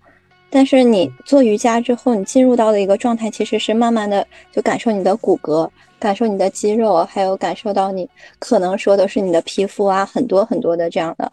[0.50, 5.70] 但是你做瑜伽之后，你进入到的一个状态，其实是慢慢的就感受你的骨骼，
[6.00, 8.10] 感受你的肌肉，还有感受到你
[8.40, 11.30] 可能说的是你的皮肤啊，很多很多的这样的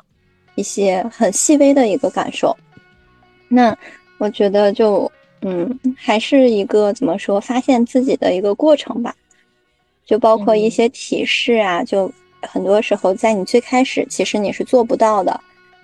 [0.54, 2.56] 一些很细微的一个感受。
[3.48, 3.76] 那
[4.20, 9.16] 我觉得就嗯，还是一个怎么说，发现自己的一个过程吧，
[10.06, 12.12] 就包括一些提示啊，就
[12.44, 15.42] 很多时候在你最开始其实你是做不到的。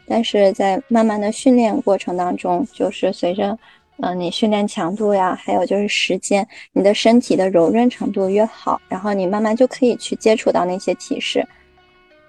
[0.07, 3.57] 但是在慢慢的训练过程当中，就是随着，
[3.97, 11.47] 嗯，你训练强度呀，还有就是时间，你的身体的柔韧程度越好，然后你慢慢就可以去接触到那些体式，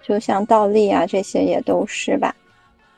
[0.02, 2.34] 就像倒立啊这些也都是吧，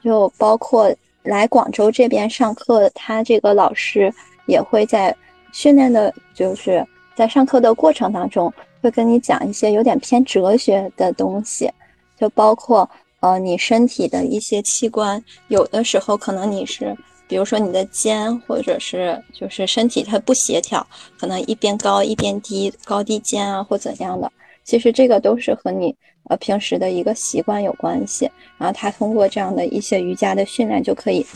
[0.03, 4.13] 就包括来广州这边上课，他这个老师
[4.47, 5.15] 也会在
[5.53, 8.53] 训练的，就是在上课的过程当中。
[8.83, 11.69] 会跟你讲一些有点偏哲学的东西，
[12.17, 12.89] 就包括
[13.27, 16.97] 呃你身体的一些器官，有的时候可能你是，
[17.27, 20.87] 比如说你的肩或者是就是身体它不协调，
[21.19, 24.31] 可能一边高一边低，高低肩啊或怎样的，
[24.63, 25.93] 其实这个都是和你
[26.29, 28.31] 呃平时的一个习惯有关系。
[28.59, 31.27] 然后他通过这样的一些瑜伽的训练，就可以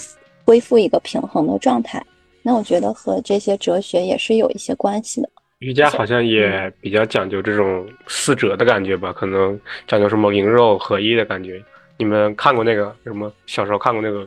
[0.44, 2.00] 恢复一个平衡的状态。
[2.40, 5.28] 那我觉得和这些哲学也是有一些关系的。
[5.58, 11.60] 瑜伽好像也比较讲究这种四者的感觉吧，可能讲究什么灵肉合一的感觉。
[12.00, 13.30] 你们看过那个什么？
[13.44, 14.26] 小时候看过那个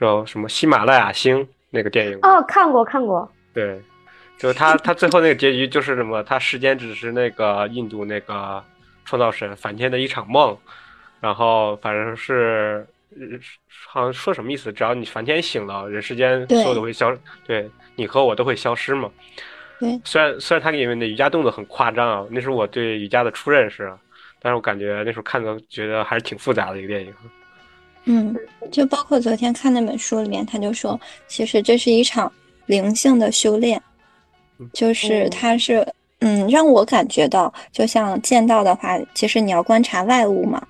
[0.00, 1.38] 叫什么《喜马拉雅星》
[1.68, 3.30] 那个电影哦，看过看过。
[3.52, 3.78] 对，
[4.38, 6.22] 就是他 他最后那个结局就是什么？
[6.22, 8.64] 他时间只是那个印度那个
[9.04, 10.56] 创造神梵天的一场梦，
[11.20, 12.86] 然后反正是
[13.86, 14.72] 好像说什么意思？
[14.72, 17.14] 只要你梵天醒了，人世间所有都会消，
[17.46, 19.10] 对你和我都会消失嘛。
[19.78, 23.92] 对，虽然虽然他里面的瑜伽动作很夸张啊，那是我对瑜伽的初认识，
[24.44, 27.14] 但是我感觉那时候看的觉得还是挺复杂的一个电影。
[28.04, 28.36] 嗯，
[28.70, 32.30] 就包括昨天看那本书里面，他就说，其实这是一场
[32.66, 33.80] 灵性的修炼，
[34.74, 35.86] 就是他是，
[36.18, 40.62] 嗯，让我感觉到，就像剑道的话，其实你要观察外物嘛，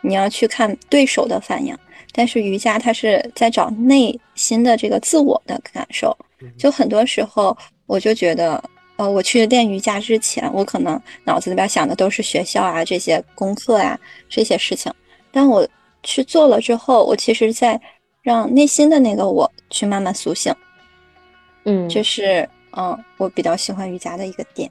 [0.00, 1.72] 你要去看对手的反应，
[2.10, 6.16] 但是瑜伽它是在找内心的这个自我的感受，
[6.58, 7.56] 就很多时候。
[7.86, 8.64] 我就觉得，
[8.96, 14.92] 呃，我去练瑜伽之前，我可能脑子里边想的都是学校啊这些功课呀这些事情。
[15.32, 15.66] 但我
[16.02, 17.80] 去做了之后，我其实在
[18.22, 20.54] 让内心的那个我去慢慢苏醒。
[21.64, 24.70] 嗯，这是嗯我比较喜欢瑜伽的一个点。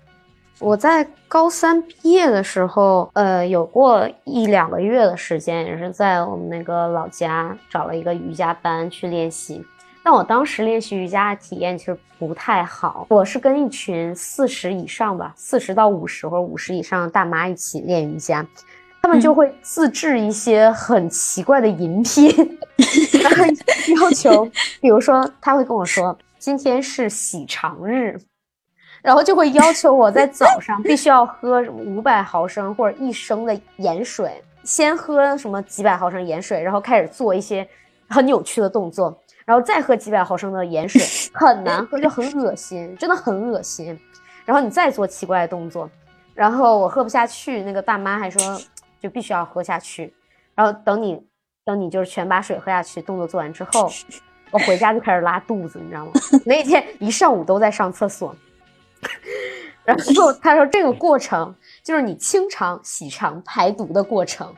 [0.60, 9.62] 我在高三毕业的时候，呃，有过一两个月的时间，也是在我们那个老家找了一个瑜伽班去练习。
[10.06, 13.08] 但我当时练习瑜伽的体验其实不太好。
[13.10, 18.46] 我是跟一群四十以上吧，四十到五十或者五十以上的大妈一起练瑜伽，
[19.02, 22.30] 他们就会自制一些很奇怪的饮品，
[23.24, 23.46] 然后
[24.02, 24.44] 要求，
[24.82, 28.20] 比如说他会跟我说今天是喜肠日，
[29.02, 37.66] 然后就会要求我在早上必须要喝五百毫升或者一升的盐水，先喝什么几百毫升盐水，然后开始做一些
[38.10, 39.18] 很扭曲的动作。
[39.46, 41.02] 然后再喝几百毫升的盐水，
[41.34, 44.00] 很难喝，就很恶心，真的很恶心。
[44.46, 45.90] 然后你再做奇怪的动作，
[46.34, 48.60] 然后我喝不下去，那个大妈还说
[49.00, 50.14] 就必须要喝下去。
[50.56, 51.22] 然后等你
[51.66, 53.90] 等你就是全把水喝下去，动作做完之后，
[54.52, 56.12] 我回家就开始拉肚子，你知道吗？
[56.46, 58.36] 那一天一上午都在上厕所。
[59.86, 64.54] 然后他说这个过程就是你清肠、洗肠、排毒的过程，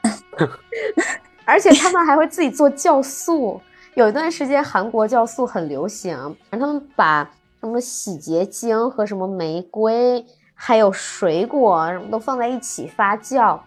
[1.46, 3.60] 而且他们还会自己做酵素。
[3.96, 7.24] 有一段时间，韩国酵素很流行，他们把
[7.62, 10.24] 什么洗洁精和什么玫瑰，
[10.54, 13.58] 还有水果什么都放在一起发酵。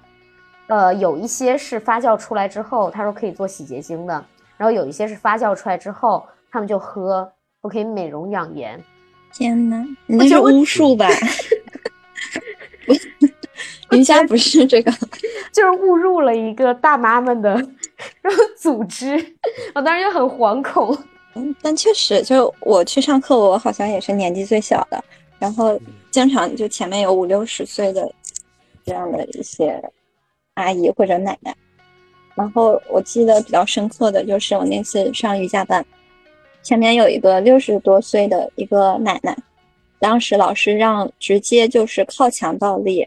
[0.66, 4.22] 呃，有一些是发酵出来之后，他说可以做洗洁精的，
[4.58, 8.78] 然后有一些是发酵出来之后，他们就喝，我可以美容养颜。
[9.32, 11.08] 天哪，你那是巫术吧？
[13.96, 14.92] 瑜伽不是这个，
[15.52, 17.50] 就是误入了一个大妈们的
[18.20, 19.16] 然后组织，
[19.74, 20.96] 我当时就很惶恐。
[21.34, 25.02] 嗯，但确实，就我去上课，我好像也是年纪最小的，
[25.38, 25.78] 然后
[26.10, 28.10] 经常就前面有五六十岁的
[28.84, 29.80] 这样的一些
[30.54, 31.54] 阿姨或者奶奶。
[32.34, 35.84] 然后我记得比较深刻的就是我那次上瑜伽班，
[36.62, 39.36] 前面有一个六十多岁的一个奶奶，
[39.98, 43.06] 当时老师让直接就是靠墙倒立。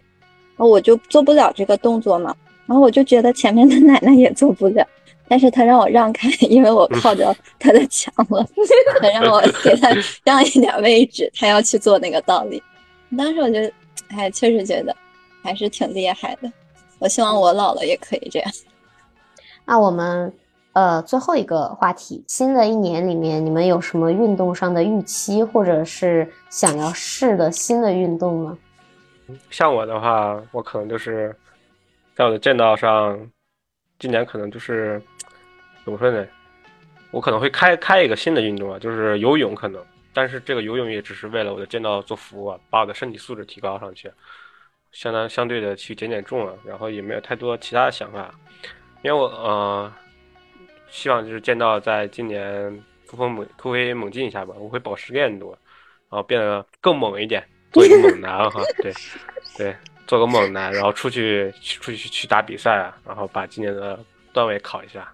[0.58, 2.36] 我就做不了这个动作嘛，
[2.66, 4.86] 然后我就觉得前面的奶奶也做不了，
[5.28, 8.48] 但是她让我让开，因为我靠着她的墙了，
[9.02, 9.90] 她让我给她
[10.24, 12.62] 让一点位置，她要去做那个倒立。
[13.18, 13.60] 当时我就，
[14.10, 14.96] 哎，确实觉得
[15.44, 16.52] 还是挺厉害的。
[17.00, 18.52] 我希望我老了也可以这样。
[19.66, 20.32] 那我们
[20.74, 28.58] 呃最后一个话题，新的一年里面，你们有什么运动上的预期，或者是想要试的新的运动吗？
[29.50, 31.36] 像我的话，我可能就是
[32.16, 33.20] 在我的剑道上，
[34.00, 35.02] 今年可能就是
[35.84, 36.26] 怎么说呢？
[37.12, 39.84] 我可能会开开一个新的运动啊，就是游泳可能。
[40.14, 44.12] 但是这个游泳也只是为了我的剑道做服务啊，把我的身体素质提高上去，
[44.92, 48.34] 相当相对的去减减重啊，然后也没有太多其他的想法。
[49.04, 49.92] 因为我呃，
[50.90, 55.52] 希望就是剑道在今年突飞猛突飞猛进一下吧，我会保持练多，
[56.10, 57.42] 然后变得更猛一点，
[57.72, 58.94] 做一个猛 男哈，对
[59.58, 59.76] 对，
[60.08, 64.00] 做个猛男，然后出去出去去打比赛啊，然后把今年的
[64.34, 65.12] 段位考一下，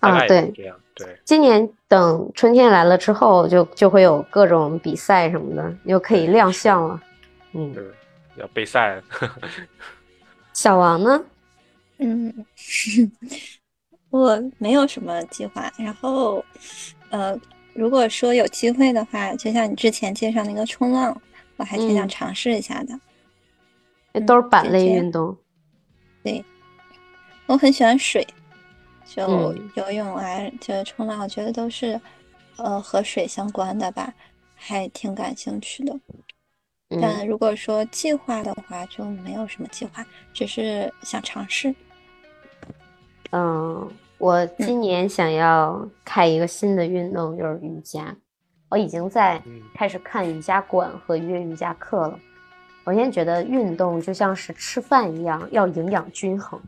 [0.00, 7.00] 啊，对，这样，对，今年等春天来了之后，就就会有各种比赛什么的，又可以亮相了。
[7.52, 7.92] 嗯，嗯，
[8.36, 9.00] 要备赛，
[10.52, 11.24] 小王呢？
[11.98, 12.32] 嗯，
[14.10, 15.70] 我没有什么计划。
[15.78, 16.44] 然后，
[17.08, 17.38] 呃，
[17.72, 21.18] 如果说有机会的话，就像你之前介绍那个冲浪，
[21.56, 22.98] 我还挺想嗯尝试一下的。
[24.12, 25.36] 这都是板类运动。
[26.22, 26.44] 对
[27.46, 28.26] 我很喜欢水，
[29.04, 32.00] 就嗯游泳啊，就冲浪，我觉得都是
[32.56, 34.12] 呃和水相关的吧，
[34.54, 35.94] 还挺感兴趣的。
[36.88, 41.74] 嗯，但如果说计划的话，就没有什么计划，只是想尝试。
[43.30, 43.88] 嗯，
[44.18, 48.16] 我今年想要开一个新的运动，就是瑜伽。
[48.68, 52.18] 我已经在嗯开始看瑜伽馆和约瑜伽课了。
[52.84, 56.60] 我现在觉得运动就像是吃饭一样，要营养均衡。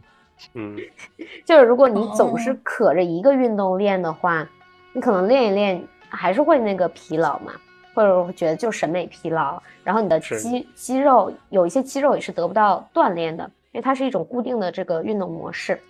[0.54, 0.76] 嗯
[1.44, 4.48] 就是如果你总是哦可着一个运动练的话，
[4.92, 7.52] 你可能练一练还是会那个疲劳嘛，
[7.94, 15.80] 或者会觉得就审美疲劳，然后你的肌肌肉有一些肌肉也是得不到锻炼的，因为它是一种固定的这个运动模式。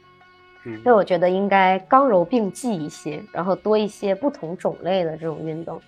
[0.64, 5.80] 嗯所以我觉得应该刚柔并济一些，然后多一些不同种类的这种运动，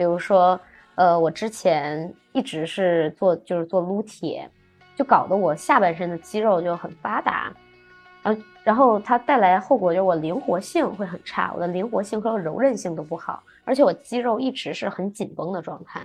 [0.00, 0.58] 比如说，
[0.94, 4.48] 呃，我之前一直是做就是做撸铁，
[4.96, 7.52] 就搞得我下半身的肌肉就很发达，
[8.22, 16.00] 然后然后它带来后果就是我灵活性会很差，我的灵活性和柔韧性都不好，而且我肌肉一直是很紧绷的状态，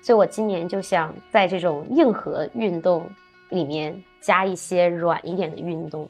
[0.00, 3.06] 所以我今年就想在这种硬核运动
[3.50, 6.08] 里面加一些软一点的运动。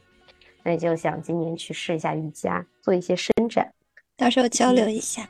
[0.62, 3.68] 那就想今年去试一下瑜伽，做一些伸展，
[4.16, 5.26] 到时候交流一下。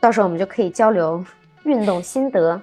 [0.00, 1.22] 到时候我们就可以交流
[1.64, 2.60] 运动心得，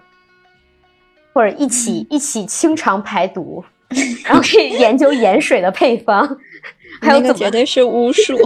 [1.34, 3.64] 或者一起一起清肠排毒，
[4.26, 6.38] 然后可以研究盐水的配方，
[7.02, 8.38] 还有怎么绝对是巫术。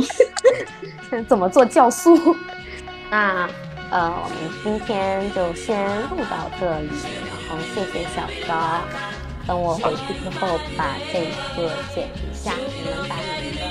[1.28, 2.36] 怎么做酵素。
[3.12, 3.48] 那
[3.92, 6.90] 呃，我们今天就先录到这里，
[7.28, 8.82] 然后谢谢小高。
[9.46, 11.20] 等我回去之后把这
[11.56, 13.63] 个剪一下，你们把你们的。